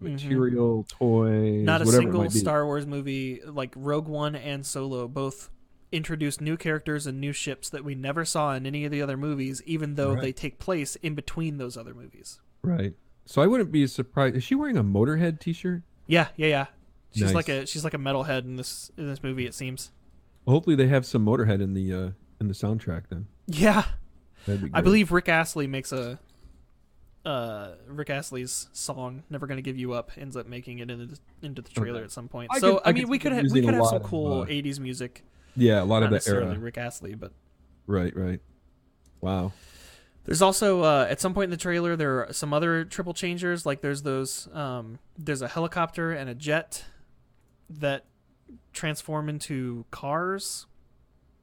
material, 0.00 0.84
toys, 0.88 1.28
Mm-hmm. 1.28 1.64
Not 1.64 1.82
a 1.82 1.86
single. 1.86 2.30
Star 2.30 2.64
Wars 2.66 2.86
movie 2.86 3.40
like 3.44 3.72
Rogue 3.76 4.08
One 4.08 4.34
and 4.34 4.64
Solo 4.64 5.08
both 5.08 5.50
introduced 5.90 6.40
new 6.40 6.56
characters 6.56 7.06
and 7.06 7.18
new 7.20 7.32
ships 7.32 7.70
that 7.70 7.82
we 7.84 7.94
never 7.94 8.24
saw 8.24 8.54
in 8.54 8.66
any 8.66 8.84
of 8.84 8.90
the 8.92 9.00
other 9.00 9.16
movies, 9.16 9.62
even 9.64 9.94
though 9.94 10.12
Right. 10.14 10.20
they 10.22 10.32
take 10.32 10.58
place 10.58 10.96
in 10.96 11.14
between 11.14 11.56
those 11.56 11.76
other 11.76 11.94
movies. 11.94 12.40
Right. 12.62 12.94
So 13.24 13.40
I 13.42 13.46
wouldn't 13.46 13.72
be 13.72 13.86
surprised. 13.86 14.36
Is 14.36 14.44
she 14.44 14.54
wearing 14.54 14.76
a 14.76 14.84
Motorhead 14.84 15.40
T-shirt? 15.40 15.82
Yeah, 16.06 16.28
yeah, 16.36 16.46
yeah. 16.46 16.66
She's 17.12 17.22
Nice. 17.24 17.34
like 17.34 17.48
a 17.48 17.66
she's 17.66 17.84
like 17.84 17.94
a 17.94 17.98
metalhead 17.98 18.44
in 18.44 18.56
this 18.56 18.90
in 18.98 19.08
this 19.08 19.22
movie. 19.22 19.46
It 19.46 19.54
seems. 19.54 19.90
Well, 20.48 20.54
hopefully 20.56 20.76
they 20.76 20.86
have 20.86 21.04
some 21.04 21.26
Motorhead 21.26 21.60
in 21.60 21.74
the 21.74 21.92
uh, 21.92 22.10
in 22.40 22.48
the 22.48 22.54
soundtrack. 22.54 23.02
Then 23.10 23.26
Yeah, 23.48 23.84
be. 24.46 24.70
I 24.72 24.80
believe 24.80 25.12
Rick 25.12 25.28
Astley 25.28 25.66
makes 25.66 25.92
a. 25.92 26.18
Uh, 27.22 27.72
Rick 27.86 28.08
Astley's 28.08 28.68
song 28.72 29.24
"Never 29.28 29.46
Gonna 29.46 29.60
Give 29.60 29.76
You 29.76 29.92
Up" 29.92 30.10
ends 30.16 30.38
up 30.38 30.46
making 30.46 30.78
it 30.78 30.90
into 30.90 31.04
the, 31.04 31.18
into 31.42 31.60
the 31.60 31.68
trailer 31.68 31.98
Okay. 31.98 32.04
at 32.04 32.12
some 32.12 32.28
point. 32.28 32.48
I 32.50 32.60
so 32.60 32.76
could- 32.76 32.82
I 32.86 32.88
I 32.88 32.92
mean, 32.94 33.02
could 33.02 33.10
we 33.10 33.16
see 33.18 33.22
could 33.24 33.32
have 33.32 33.44
we 33.52 33.60
could 33.60 33.74
have 33.74 33.84
some 33.84 33.92
lot 33.92 33.96
of, 33.96 34.02
cool 34.04 34.42
uh, 34.42 34.46
'80s 34.46 34.80
music. 34.80 35.22
Yeah, 35.54 35.82
a 35.82 35.84
lot 35.84 35.98
Not 35.98 36.04
of 36.04 36.10
that 36.10 36.14
necessarily 36.16 36.52
era. 36.52 36.58
Rick 36.60 36.78
Astley, 36.78 37.14
but 37.14 37.32
Right, 37.86 38.16
right. 38.16 38.40
Wow. 39.20 39.52
There's 40.24 40.40
also 40.40 40.80
uh, 40.82 41.06
at 41.10 41.20
some 41.20 41.34
point 41.34 41.44
in 41.44 41.50
the 41.50 41.56
trailer 41.58 41.94
there 41.94 42.26
are 42.26 42.32
some 42.32 42.54
other 42.54 42.86
triple 42.86 43.12
changers. 43.12 43.66
Like 43.66 43.82
there's 43.82 44.00
those 44.02 44.48
um, 44.54 44.98
there's 45.18 45.42
a 45.42 45.48
helicopter 45.48 46.12
and 46.12 46.30
a 46.30 46.34
jet 46.34 46.84
that 47.68 48.06
transform 48.72 49.28
into 49.28 49.84
cars. 49.90 50.66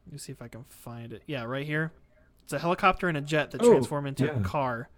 Let 0.06 0.14
me 0.14 0.18
see 0.20 0.32
if 0.32 0.42
I 0.42 0.48
can 0.48 0.64
find 0.66 1.12
it. 1.14 1.24
Yeah, 1.28 1.44
right 1.44 1.66
here. 1.66 1.92
It's 2.44 2.54
a 2.54 2.60
helicopter 2.60 3.08
and 3.08 3.18
a 3.18 3.22
jet 3.22 3.52
that 3.52 3.62
Oh, 3.64 3.72
transform 3.72 4.06
into 4.06 4.32
a 4.32 4.40
car, 4.42 4.90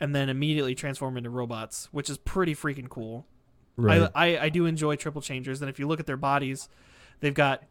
and 0.00 0.14
then 0.14 0.28
immediately 0.28 0.74
transform 0.74 1.16
into 1.16 1.30
robots, 1.30 1.88
which 1.92 2.10
is 2.10 2.18
pretty 2.18 2.54
freaking 2.54 2.88
cool. 2.90 3.26
Right. 3.76 4.10
I, 4.14 4.34
I 4.36 4.38
I 4.44 4.48
do 4.50 4.66
enjoy 4.66 4.96
triple 4.96 5.22
changers, 5.22 5.62
and 5.62 5.70
if 5.70 5.78
you 5.78 5.88
look 5.88 5.98
at 5.98 6.04
their 6.06 6.18
bodies, 6.18 6.68
they've 7.20 7.32
got 7.32 7.62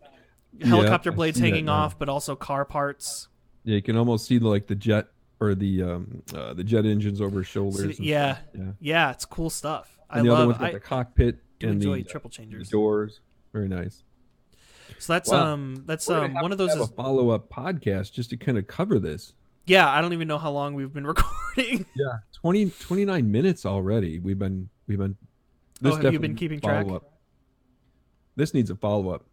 helicopter 0.59 1.11
I've 1.11 1.15
blades 1.15 1.37
hanging 1.39 1.69
off, 1.69 1.99
but 1.99 2.09
also 2.09 2.35
car 2.35 2.65
parts. 2.65 3.27
yeah, 3.63 3.75
you 3.75 3.81
can 3.83 3.95
almost 3.95 4.25
see 4.25 4.39
like 4.39 4.65
the 4.65 4.75
jet 4.75 5.07
or 5.39 5.53
the 5.53 5.83
um 5.83 6.23
uh, 6.33 6.55
the 6.55 6.63
jet 6.63 6.85
engines 6.87 7.21
over 7.21 7.43
shoulders. 7.43 7.99
And 7.99 8.07
yeah, 8.07 8.39
yeah. 8.57 8.63
yeah, 8.79 9.11
it's 9.11 9.25
cool 9.25 9.51
stuff. 9.51 9.99
I 10.09 10.17
And 10.19 10.27
the 10.27 10.33
other 10.33 10.39
love. 10.39 10.47
one's 10.47 10.59
got 10.59 10.69
I 10.69 10.73
the 10.73 10.79
cockpit 10.79 11.37
and 11.61 11.71
enjoy 11.73 11.97
the, 11.99 12.03
triple 12.09 12.31
the 12.31 12.35
changers. 12.35 12.69
doors. 12.69 13.19
Very 13.53 13.67
nice. 13.67 14.03
So 14.99 15.13
that's 15.13 15.29
Wow. 15.29 15.53
um 15.53 15.83
that's 15.85 16.09
um 16.09 16.33
one 16.35 16.51
of 16.51 16.57
those 16.57 16.71
have 16.71 16.81
is 16.81 16.89
a 16.89 16.93
follow 16.93 17.29
up 17.29 17.49
podcast 17.49 18.13
just 18.13 18.29
to 18.31 18.37
kind 18.37 18.57
of 18.57 18.67
cover 18.67 18.99
this. 18.99 19.33
yeah. 19.65 19.89
I 19.89 20.01
don't 20.01 20.13
even 20.13 20.27
know 20.27 20.37
how 20.37 20.51
long 20.51 20.73
we've 20.73 20.91
been 20.93 21.07
recording. 21.15 21.85
Yeah, 21.95 22.19
20, 22.33 22.69
29 22.71 23.31
minutes 23.31 23.65
already. 23.65 24.19
We've 24.19 24.39
been 24.39 24.69
we've 24.87 24.97
been. 24.97 25.15
Oh, 25.83 25.95
have 25.95 26.13
you 26.13 26.19
been 26.19 26.35
keeping 26.35 26.59
track? 26.59 26.85
follow-up. 26.85 27.11
This 28.35 28.53
needs 28.53 28.69
a 28.69 28.75
follow 28.75 29.09
up. 29.09 29.25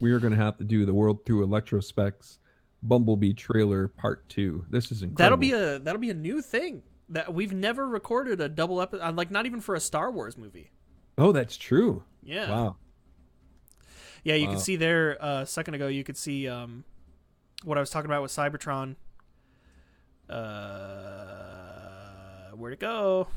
We 0.00 0.12
are 0.12 0.20
going 0.20 0.32
to 0.32 0.38
have 0.38 0.56
to 0.58 0.64
do 0.64 0.86
the 0.86 0.94
World 0.94 1.24
Through 1.26 1.42
Electrospecs, 1.44 2.38
Bumblebee 2.82 3.32
trailer 3.32 3.88
part 3.88 4.28
two. 4.28 4.64
This 4.70 4.92
is 4.92 5.02
incredible. 5.02 5.16
that'll 5.18 5.38
be 5.38 5.52
a 5.52 5.78
that'll 5.80 6.00
be 6.00 6.10
a 6.10 6.14
new 6.14 6.40
thing 6.42 6.82
that 7.08 7.32
we've 7.32 7.52
never 7.52 7.88
recorded 7.88 8.40
a 8.40 8.48
double 8.48 8.80
episode 8.80 9.14
like 9.16 9.30
not 9.30 9.46
even 9.46 9.60
for 9.60 9.74
a 9.74 9.80
Star 9.80 10.10
Wars 10.10 10.36
movie. 10.36 10.70
Oh, 11.18 11.32
that's 11.32 11.56
true. 11.56 12.04
Yeah. 12.22 12.50
Wow. 12.50 12.76
Yeah, 14.26 14.34
you 14.34 14.48
Wow. 14.48 14.54
could 14.54 14.62
see 14.62 14.74
there 14.74 15.24
uh, 15.24 15.42
a 15.42 15.46
second 15.46 15.74
ago. 15.74 15.86
You 15.86 16.02
could 16.02 16.16
see 16.16 16.48
um, 16.48 16.82
what 17.62 17.78
I 17.78 17.80
was 17.80 17.90
talking 17.90 18.10
about 18.10 18.22
with 18.22 18.32
Cybertron. 18.32 18.96
Uh, 20.28 21.36
where'd 22.56 22.72
it 22.72 22.80
go? 22.80 23.28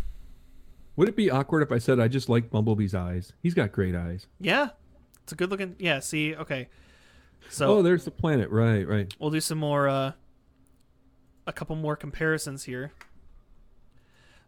Would 0.96 1.08
it 1.08 1.16
be 1.16 1.30
awkward 1.30 1.62
if 1.62 1.72
I 1.72 1.78
said 1.78 2.00
I 2.00 2.08
just 2.08 2.28
like 2.28 2.50
Bumblebee's 2.50 2.96
eyes? 2.96 3.34
He's 3.44 3.54
got 3.54 3.72
great 3.72 3.94
eyes. 3.94 4.26
Yeah, 4.40 4.70
it's 5.22 5.32
a 5.32 5.36
good 5.36 5.52
looking. 5.52 5.76
Yeah, 5.78 6.00
see, 6.00 6.36
okay. 6.36 6.70
So 7.50 7.78
oh, 7.78 7.82
there's 7.84 8.06
the 8.06 8.10
planet. 8.10 8.50
Right, 8.50 8.88
right. 8.88 9.14
we'll 9.20 9.30
do 9.30 9.42
some 9.42 9.60
more, 9.60 9.88
uh, 9.88 10.14
a 11.46 11.54
couple 11.54 11.76
more 11.76 11.98
comparisons 11.98 12.64
here. 12.64 12.94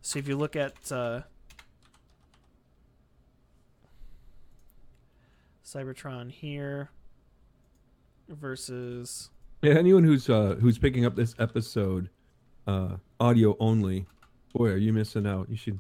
So 0.01 0.17
if 0.17 0.27
you 0.27 0.35
look 0.35 0.55
at 0.55 0.91
uh, 0.91 1.21
Cybertron 5.71 6.29
here 6.31 6.89
versus 8.27 9.29
Yeah, 9.61 9.73
anyone 9.73 10.03
who's 10.03 10.29
uh 10.29 10.55
who's 10.59 10.77
picking 10.77 11.05
up 11.05 11.15
this 11.15 11.33
episode, 11.39 12.09
uh, 12.67 12.97
audio 13.19 13.55
only, 13.59 14.05
boy, 14.53 14.69
are 14.69 14.77
you 14.77 14.91
missing 14.93 15.25
out. 15.25 15.49
You 15.49 15.55
should 15.55 15.79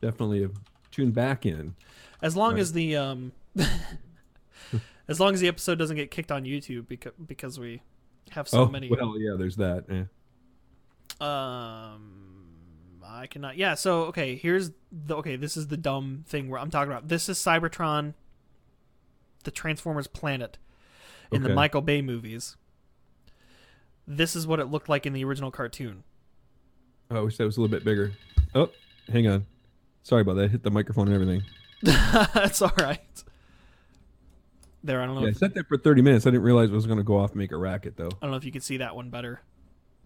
definitely 0.00 0.42
have 0.42 0.52
tuned 0.90 1.14
back 1.14 1.46
in. 1.46 1.74
As 2.22 2.36
long 2.36 2.52
Right. 2.54 2.60
as 2.60 2.72
the 2.72 2.96
um, 2.96 3.32
as 5.08 5.18
long 5.20 5.34
as 5.34 5.40
the 5.40 5.48
episode 5.48 5.78
doesn't 5.78 5.96
get 5.96 6.10
kicked 6.10 6.30
on 6.30 6.44
YouTube 6.44 6.86
because 6.86 7.12
because 7.26 7.58
we 7.58 7.82
have 8.30 8.48
so 8.48 8.62
oh, 8.62 8.68
many. 8.68 8.88
well, 8.88 9.18
yeah, 9.18 9.34
there's 9.36 9.56
that. 9.56 9.84
Yeah. 9.88 10.04
Um, 11.20 12.46
I 13.04 13.26
cannot. 13.26 13.56
Yeah. 13.56 13.74
So 13.74 14.04
okay, 14.04 14.36
here's 14.36 14.70
the 14.92 15.16
okay. 15.16 15.36
This 15.36 15.56
is 15.56 15.68
the 15.68 15.76
dumb 15.76 16.24
thing 16.26 16.48
where 16.48 16.60
I'm 16.60 16.70
talking 16.70 16.92
about. 16.92 17.08
This 17.08 17.28
is 17.28 17.38
Cybertron, 17.38 18.14
the 19.46 19.50
Transformers 19.50 20.06
planet, 20.06 20.58
in 21.32 21.42
the 21.42 21.48
Michael 21.48 21.80
Bay 21.80 22.02
movies. 22.02 22.56
This 24.06 24.36
is 24.36 24.46
what 24.46 24.60
it 24.60 24.66
looked 24.66 24.88
like 24.88 25.06
in 25.06 25.14
the 25.14 25.24
original 25.24 25.50
cartoon. 25.50 26.04
Oh, 27.10 27.16
I 27.16 27.20
wish 27.20 27.38
that 27.38 27.44
was 27.44 27.56
a 27.56 27.60
little 27.60 27.74
bit 27.74 27.84
bigger. 27.84 28.12
Oh, 28.54 28.70
hang 29.08 29.26
on. 29.26 29.46
Sorry 30.02 30.22
about 30.22 30.34
that. 30.34 30.50
Hit 30.50 30.62
the 30.62 30.70
microphone 30.70 31.08
and 31.08 31.14
everything. 31.14 31.42
That's 31.82 32.60
all 32.60 32.72
right. 32.78 33.00
There, 34.84 35.00
I 35.00 35.06
don't 35.06 35.16
know. 35.16 35.22
Yeah, 35.22 35.28
I 35.28 35.30
if, 35.30 35.38
sat 35.38 35.54
there 35.54 35.64
for 35.64 35.76
30 35.76 36.02
minutes. 36.02 36.26
I 36.26 36.30
didn't 36.30 36.44
realize 36.44 36.70
it 36.70 36.74
was 36.74 36.86
going 36.86 36.98
to 36.98 37.04
go 37.04 37.16
off 37.16 37.30
and 37.30 37.38
make 37.38 37.52
a 37.52 37.56
racket, 37.56 37.96
though. 37.96 38.08
I 38.08 38.26
don't 38.26 38.30
know 38.30 38.36
if 38.36 38.44
you 38.44 38.52
can 38.52 38.60
see 38.60 38.76
that 38.76 38.94
one 38.94 39.10
better. 39.10 39.40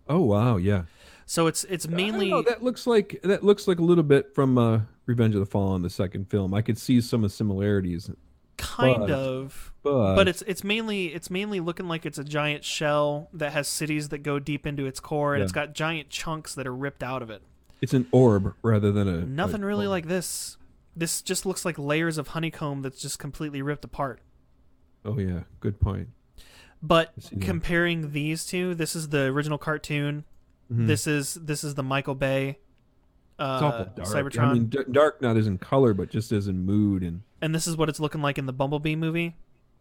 Oh 0.09 0.21
wow, 0.21 0.57
yeah. 0.57 0.85
So 1.27 1.47
it's 1.47 1.63
it's 1.65 1.87
I 1.87 1.91
mainly 1.91 2.31
know, 2.31 2.43
that 2.43 2.65
looks 2.65 2.85
like 2.85 3.21
that 3.23 3.45
looks 3.45 3.69
like 3.69 3.79
a 3.79 3.85
little 3.85 4.03
bit 4.03 4.35
from 4.35 4.59
uh, 4.59 4.81
Revenge 5.07 5.35
of 5.35 5.41
the 5.41 5.47
Fallen, 5.47 5.83
the 5.83 5.91
second 5.91 6.29
film. 6.29 6.53
I 6.53 6.63
could 6.63 6.79
see 6.79 7.01
some 7.01 7.23
of 7.23 7.31
similarities, 7.31 8.11
kind 8.77 9.01
but- 9.01 9.11
of 9.11 9.73
but, 9.83 10.15
but 10.17 10.29
it's 10.29 10.43
it's 10.43 10.63
mainly 10.63 11.07
it's 11.15 11.31
mainly 11.31 11.59
looking 11.61 11.89
like 11.89 12.05
it's 12.05 12.19
a 12.19 12.25
giant 12.25 12.65
shell 12.65 13.29
that 13.33 13.53
has 13.53 13.67
cities 13.67 14.11
that 14.11 14.19
go 14.19 14.39
deep 14.39 14.67
into 14.67 14.85
its 14.87 15.01
core 15.01 15.35
and 15.35 15.41
Yeah. 15.41 15.45
it's 15.45 15.53
got 15.53 15.75
giant 15.75 16.11
chunks 16.11 16.55
that 16.55 16.67
are 16.67 16.75
ripped 16.75 17.03
out 17.03 17.23
of 17.23 17.31
it. 17.31 17.43
it's 17.81 17.95
an 17.95 18.07
orb 18.13 18.55
rather 18.63 18.93
than 18.93 19.09
a 19.09 19.21
Nothing 19.25 19.63
a- 19.63 19.67
really 19.67 19.87
like 19.87 20.07
this. 20.07 20.59
This 20.95 21.23
just 21.23 21.47
looks 21.47 21.65
like 21.65 21.79
layers 21.79 22.19
of 22.19 22.29
honeycomb 22.29 22.83
that's 22.83 23.01
just 23.01 23.19
completely 23.19 23.63
ripped 23.63 23.85
apart. 23.87 24.21
Oh 25.05 25.19
yeah, 25.19 25.45
good 25.61 25.81
point. 25.81 26.09
But 26.83 27.13
comparing 27.41 28.13
these 28.13 28.45
two, 28.45 28.75
this 28.75 28.95
is 28.97 29.09
the 29.11 29.23
original 29.27 29.57
cartoon. 29.59 30.25
Mhm. 30.71 30.87
This 30.89 31.07
is 31.07 31.35
this 31.35 31.65
is 31.65 31.75
the 31.75 31.83
Michael 31.83 32.15
Bay 32.15 32.59
uh, 33.41 33.55
It's 33.55 33.63
awful 33.63 33.85
dark. 33.97 34.09
Cybertron, 34.33 34.41
I 34.49 34.53
mean, 34.53 34.67
d- 34.67 34.79
dark 34.93 35.21
not 35.23 35.37
as 35.37 35.47
in 35.47 35.59
color, 35.59 35.95
but 35.95 36.11
just 36.11 36.31
as 36.33 36.47
in 36.47 36.65
mood 36.65 37.03
and 37.03 37.23
and 37.43 37.55
this 37.55 37.67
is 37.67 37.77
what 37.77 37.89
it's 37.89 37.99
looking 38.01 38.21
like 38.23 38.37
in 38.39 38.47
the 38.47 38.53
Bumblebee 38.53 38.97
movie. 38.97 39.37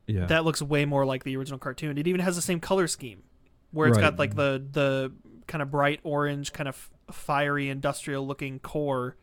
yeah. 0.08 0.26
That 0.26 0.46
looks 0.46 0.62
way 0.62 0.86
more 0.86 1.06
like 1.06 1.24
the 1.26 1.36
original 1.38 1.60
cartoon. 1.60 1.98
It 1.98 2.08
even 2.08 2.22
has 2.22 2.36
the 2.36 2.42
same 2.42 2.60
color 2.60 2.88
scheme, 2.88 3.24
where 3.72 3.88
it's 3.88 3.98
Right. 3.98 4.04
got 4.12 4.18
like 4.20 4.36
the 4.36 4.66
the 4.72 5.12
kind 5.48 5.62
of 5.62 5.70
bright 5.70 6.00
orange, 6.04 6.54
kind 6.54 6.68
of 6.70 6.90
fiery 7.12 7.70
industrial 7.70 8.26
looking 8.26 8.60
core, 8.60 9.18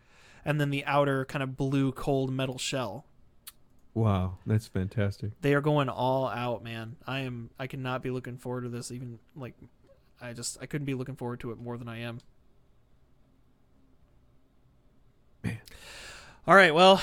and 0.45 0.61
then 0.61 0.71
the 0.71 0.85
outer 0.85 1.25
kind 1.25 1.43
of 1.43 1.57
blue 1.57 1.93
cold 1.93 2.33
metal 2.33 2.59
shell. 2.59 3.07
wow, 3.95 4.37
that's 4.45 4.67
fantastic. 4.67 5.31
They 5.41 5.55
are 5.55 5.61
going 5.63 5.89
all 5.89 6.29
out, 6.29 6.63
man. 6.63 6.97
I 7.07 7.21
am. 7.21 7.51
I 7.59 7.67
cannot 7.67 8.03
be 8.03 8.11
looking 8.11 8.37
forward 8.37 8.63
to 8.63 8.69
this. 8.69 8.91
Even 8.93 9.19
like, 9.35 9.55
I 10.21 10.33
just 10.35 10.59
I 10.61 10.67
couldn't 10.67 10.85
be 10.85 10.95
looking 10.95 11.17
forward 11.17 11.41
to 11.41 11.51
it 11.53 11.59
more 11.59 11.79
than 11.79 11.89
I 11.89 12.01
am. 12.01 12.19
All 16.47 16.55
right. 16.55 16.75
Well, 16.75 17.01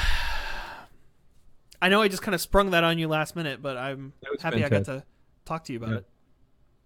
I 1.82 1.90
know 1.90 2.02
I 2.02 2.08
just 2.08 2.22
kind 2.22 2.34
of 2.36 2.42
sprung 2.42 2.72
that 2.72 2.84
on 2.84 2.98
you 2.98 3.08
last 3.08 3.36
minute, 3.36 3.62
but 3.62 3.78
I'm 3.78 4.14
That 4.22 4.32
was 4.32 4.42
happy 4.42 4.64
I 4.64 4.70
got 4.70 4.86
to 4.86 5.04
talk 5.46 5.66
to 5.66 5.74
you 5.74 5.80
about 5.80 5.90
Yeah. 5.92 5.98
it. 5.98 6.06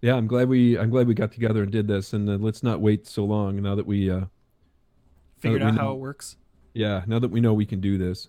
Yeah, 0.02 0.16
I'm 0.16 0.28
glad 0.28 0.48
we 0.50 0.78
I'm 0.78 0.90
glad 0.90 1.08
we 1.08 1.14
got 1.14 1.32
together 1.32 1.64
and 1.64 1.72
did 1.72 1.88
this, 1.88 2.14
and 2.14 2.30
uh, 2.30 2.34
let's 2.34 2.62
not 2.64 2.82
wait 2.82 3.08
so 3.08 3.26
long. 3.26 3.62
Now 3.62 3.76
that 3.76 3.86
we 3.86 4.10
uh, 4.12 4.26
Figured 5.40 5.62
we 5.62 5.68
out 5.68 5.76
how 5.76 5.86
know- 5.86 5.92
it 5.94 6.00
works. 6.00 6.38
yeah, 6.74 7.04
now 7.08 7.20
that 7.20 7.30
we 7.30 7.42
know 7.42 7.54
we 7.54 7.66
can 7.66 7.80
do 7.82 7.98
this. 7.98 8.28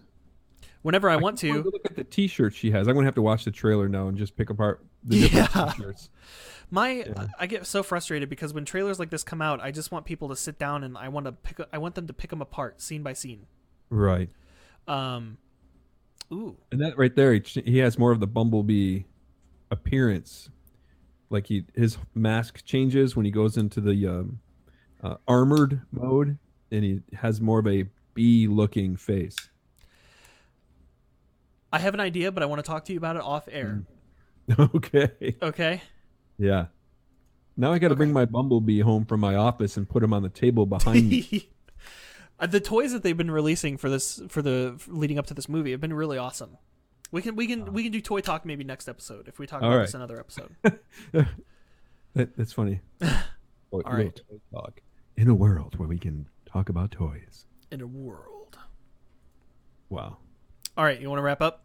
Whenever 0.82 1.11
I 1.11 1.16
want 1.16 1.42
wanna 1.42 1.62
to, 1.62 1.70
look 1.70 1.82
at 1.84 1.96
the 1.96 2.05
T-shirt 2.05 2.55
she 2.55 2.70
has. 2.70 2.86
I'm 2.88 2.94
gonna 2.94 3.07
have 3.07 3.14
to 3.16 3.22
watch 3.22 3.44
the 3.44 3.50
trailer 3.50 3.88
now 3.88 4.09
and 4.09 4.16
just 4.16 4.36
pick 4.36 4.48
apart 4.48 4.82
the 5.05 5.20
different 5.28 5.50
Yeah. 5.55 5.72
T-shirts. 5.72 6.09
My 6.70 6.90
Yeah. 6.92 7.26
I 7.38 7.46
get 7.46 7.66
so 7.66 7.82
frustrated 7.82 8.28
because 8.28 8.52
when 8.52 8.64
trailers 8.64 8.98
like 8.98 9.10
this 9.10 9.24
come 9.24 9.40
out, 9.40 9.60
I 9.60 9.70
just 9.70 9.90
want 9.90 10.04
people 10.04 10.28
to 10.28 10.36
sit 10.36 10.58
down 10.58 10.84
and 10.84 10.98
I 10.98 11.08
want 11.08 11.26
to 11.26 11.32
pick 11.32 11.60
I 11.72 11.78
want 11.78 11.94
them 11.94 12.06
to 12.06 12.12
pick 12.12 12.30
them 12.30 12.42
apart 12.42 12.80
scene 12.80 13.02
by 13.02 13.14
scene. 13.14 13.46
Right, 13.90 14.28
Um 14.86 15.38
ooh. 16.30 16.56
and 16.70 16.80
that 16.82 16.98
right 16.98 17.14
there, 17.16 17.32
he, 17.32 17.42
he 17.64 17.78
has 17.78 17.98
more 17.98 18.12
of 18.12 18.20
the 18.20 18.26
Bumblebee 18.26 19.04
appearance. 19.70 20.50
Like 21.30 21.46
he 21.46 21.64
his 21.74 21.98
mask 22.14 22.64
changes 22.64 23.16
when 23.16 23.24
he 23.24 23.30
goes 23.30 23.56
into 23.56 23.80
the 23.80 24.06
um, 24.06 24.40
uh, 25.02 25.16
armored 25.26 25.82
mode, 25.90 26.38
and 26.70 26.84
he 26.84 27.00
has 27.14 27.40
more 27.40 27.60
of 27.60 27.66
a 27.66 27.84
bee-looking 28.14 28.96
face. 28.96 29.36
I 31.72 31.78
have 31.78 31.94
an 31.94 32.00
idea, 32.00 32.32
but 32.32 32.42
I 32.42 32.46
want 32.46 32.58
to 32.58 32.62
talk 32.62 32.84
to 32.86 32.92
you 32.92 32.98
about 32.98 33.16
it 33.16 33.22
off 33.22 33.46
air. 33.50 33.82
okay. 34.58 35.36
Okay? 35.42 35.82
Yeah. 36.39 36.66
Now 37.57 37.72
I 37.72 37.78
got 37.78 37.89
to 37.89 37.97
bring 37.97 38.12
my 38.12 38.24
bumblebee 38.24 38.80
home 38.80 39.05
from 39.05 39.20
my 39.20 39.34
office 39.34 39.76
and 39.76 39.89
put 39.89 40.03
him 40.03 40.12
on 40.12 40.22
the 40.22 40.28
table 40.28 40.66
behind 40.66 41.09
me. 41.09 41.51
Uh, 42.41 42.47
the 42.47 42.61
toys 42.61 42.93
that 42.93 43.03
they've 43.03 43.16
been 43.16 43.32
releasing 43.32 43.76
for 43.76 43.91
this 43.91 44.22
for 44.28 44.43
the 44.43 44.76
for 44.78 44.93
leading 44.93 45.18
up 45.18 45.26
to 45.26 45.34
this 45.34 45.49
movie 45.49 45.72
have 45.72 45.80
been 45.80 45.93
really 45.93 46.16
awesome. 46.18 46.57
We 47.11 47.20
can 47.20 47.34
we 47.34 47.49
can 47.49 47.72
we 47.72 47.82
can 47.82 47.91
do 47.91 48.01
toy 48.01 48.20
talk 48.20 48.45
maybe 48.47 48.62
next 48.62 48.89
episode 48.89 49.26
if 49.26 49.41
we 49.41 49.47
talk 49.49 49.61
All 49.61 49.68
about 49.70 49.78
right. 49.78 49.86
this 49.86 49.95
another 49.95 50.20
episode. 50.20 50.55
That, 52.14 52.36
that's 52.36 52.53
funny. 52.53 52.80
All 53.72 53.82
right. 53.84 54.18
Talk 54.53 54.80
in 55.16 55.28
a 55.28 55.34
world 55.34 55.76
where 55.78 55.89
we 55.89 55.99
can 55.99 56.26
talk 56.47 56.68
about 56.68 56.91
toys. 56.91 57.47
in 57.70 57.80
a 57.80 57.86
world. 57.86 58.57
Wow. 59.89 60.18
All 60.76 60.84
right, 60.84 61.01
you 61.01 61.09
want 61.09 61.18
to 61.18 61.22
wrap 61.24 61.43
up? 61.43 61.64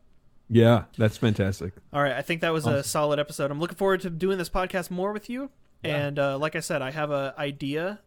Yeah, 0.53 0.83
that's 0.97 1.17
fantastic. 1.17 1.73
All 1.91 2.01
right, 2.01 2.13
I 2.13 2.21
think 2.21 2.41
that 2.41 2.53
was 2.53 2.67
a 2.67 2.83
solid 2.83 3.19
episode. 3.19 3.49
I'm 3.49 3.59
looking 3.59 3.77
forward 3.77 4.01
to 4.01 4.09
doing 4.09 4.37
this 4.37 4.49
podcast 4.49 4.91
more 4.91 5.11
with 5.11 5.29
you. 5.29 5.49
And 5.83 6.17
uh, 6.17 6.37
like 6.37 6.55
I 6.55 6.61
said, 6.61 6.81
I 6.81 6.91
have 6.91 7.11
a 7.11 7.33
idea 7.37 7.99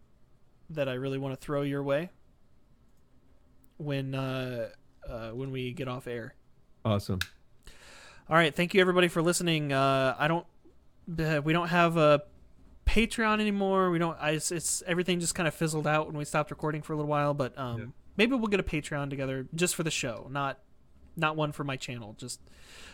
that 0.70 0.88
I 0.88 0.94
really 0.94 1.18
want 1.18 1.38
to 1.38 1.44
throw 1.44 1.62
your 1.62 1.82
way 1.82 2.10
when 3.76 4.14
uh, 4.14 4.70
uh, 5.08 5.30
when 5.30 5.50
we 5.50 5.72
get 5.72 5.88
off 5.88 6.06
air. 6.06 6.34
Awesome. 6.84 7.18
All 8.28 8.36
right, 8.36 8.54
thank 8.54 8.74
you 8.74 8.80
everybody 8.80 9.08
for 9.08 9.22
listening. 9.22 9.72
Uh, 9.72 10.16
I 10.18 10.26
don't, 10.26 10.46
uh, 11.18 11.40
we 11.44 11.52
don't 11.52 11.68
have 11.68 11.96
a 11.96 12.22
Patreon 12.86 13.40
anymore. 13.40 13.90
We 13.90 13.98
don't. 13.98 14.16
I, 14.20 14.30
it's, 14.30 14.50
it's 14.50 14.82
everything 14.86 15.20
just 15.20 15.34
kind 15.34 15.46
of 15.46 15.54
fizzled 15.54 15.86
out 15.86 16.06
when 16.06 16.16
we 16.16 16.24
stopped 16.24 16.50
recording 16.50 16.82
for 16.82 16.92
a 16.92 16.96
little 16.96 17.10
while. 17.10 17.34
But 17.34 17.58
um, 17.58 17.92
maybe 18.16 18.34
we'll 18.34 18.46
get 18.46 18.60
a 18.60 18.64
Patreon 18.64 19.10
together 19.10 19.46
just 19.54 19.74
for 19.74 19.82
the 19.82 19.90
show, 19.90 20.28
not 20.30 20.58
not 21.16 21.36
one 21.36 21.52
for 21.52 21.64
my 21.64 21.76
channel. 21.76 22.14
Just 22.18 22.40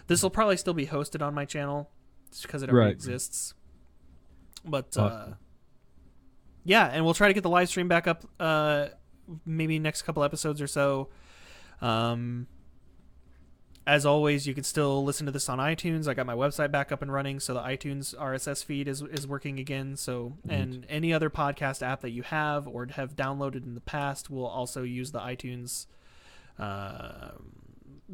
this 0.07 0.23
will 0.23 0.31
probably 0.31 0.57
still 0.57 0.75
be 0.75 0.87
hosted 0.87 1.23
on 1.23 1.35
my 1.35 1.45
channel 1.45 1.91
just 2.31 2.43
because 2.43 2.63
it 2.63 2.71
already 2.71 2.87
Right. 2.87 2.95
exists. 2.95 3.55
But 4.65 4.97
uh, 4.97 5.29
yeah, 6.65 6.87
and 6.93 7.05
we'll 7.05 7.15
try 7.15 7.29
to 7.29 7.35
get 7.35 7.43
the 7.43 7.51
live 7.51 7.69
stream 7.69 7.89
back 7.89 8.07
up. 8.07 8.25
Uh, 8.39 8.89
maybe 9.45 9.79
next 9.79 10.03
couple 10.03 10.23
episodes 10.25 10.61
or 10.61 10.67
so. 10.67 11.09
Um, 11.81 12.47
as 13.85 14.07
always, 14.07 14.47
you 14.47 14.55
can 14.55 14.63
still 14.63 15.03
listen 15.03 15.27
to 15.27 15.33
this 15.33 15.49
on 15.49 15.59
iTunes. 15.59 16.07
I 16.07 16.15
got 16.15 16.25
my 16.27 16.35
website 16.37 16.71
back 16.71 16.93
up 16.93 17.03
and 17.03 17.13
running, 17.13 17.41
so 17.41 17.55
the 17.55 17.61
iTunes 17.61 18.15
RSS 18.17 18.65
feed 18.65 18.87
is 18.87 19.03
is 19.03 19.27
working 19.27 19.59
again. 19.59 19.97
So, 19.97 20.39
and 20.49 20.87
any 20.89 21.13
other 21.13 21.29
podcast 21.31 21.83
app 21.83 22.01
that 22.03 22.11
you 22.11 22.23
have 22.23 22.69
or 22.69 22.87
have 22.93 23.17
downloaded 23.17 23.65
in 23.65 23.75
the 23.75 23.81
past 23.81 24.31
will 24.31 24.47
also 24.47 24.85
use 24.85 25.11
the 25.11 25.19
iTunes 25.19 25.87
uh, 26.61 27.31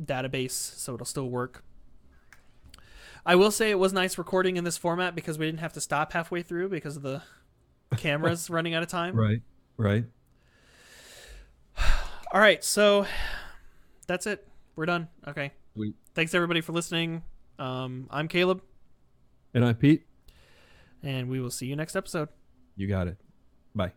database, 0.05 0.53
so 0.53 0.95
it'll 0.95 1.07
still 1.07 1.29
work. 1.29 1.65
I 3.27 3.35
will 3.35 3.51
say 3.51 3.71
it 3.71 3.79
was 3.79 3.93
nice 3.93 4.17
recording 4.17 4.57
in 4.57 4.65
this 4.65 4.77
format 4.79 5.15
because 5.15 5.39
we 5.39 5.47
didn't 5.47 5.61
have 5.61 5.73
to 5.75 5.81
stop 5.81 6.13
halfway 6.13 6.43
through 6.43 6.69
because 6.71 6.97
of 6.97 7.03
the 7.03 7.23
cameras 7.97 8.49
running 8.49 8.75
out 8.75 8.83
of 8.83 8.89
time. 8.89 9.15
Right. 9.17 9.43
Right. 9.77 10.05
All 12.33 12.41
right, 12.41 12.63
so 12.65 13.07
that's 14.07 14.27
it. 14.27 14.47
We're 14.77 14.87
done. 14.87 15.09
Okay. 15.27 15.53
Sweet. 15.75 15.95
Thanks 16.15 16.35
everybody 16.35 16.61
for 16.61 16.73
listening. 16.73 17.23
Um, 17.59 18.07
I'm 18.11 18.29
Caleb, 18.29 18.63
And 19.55 19.65
I'm 19.65 19.75
Pete. 19.75 20.07
and 21.03 21.29
we 21.29 21.41
will 21.41 21.51
see 21.51 21.67
you 21.67 21.75
next 21.77 21.97
episode. 21.97 22.29
You 22.77 22.87
got 22.87 23.09
it. 23.09 23.17
Bye. 23.75 23.93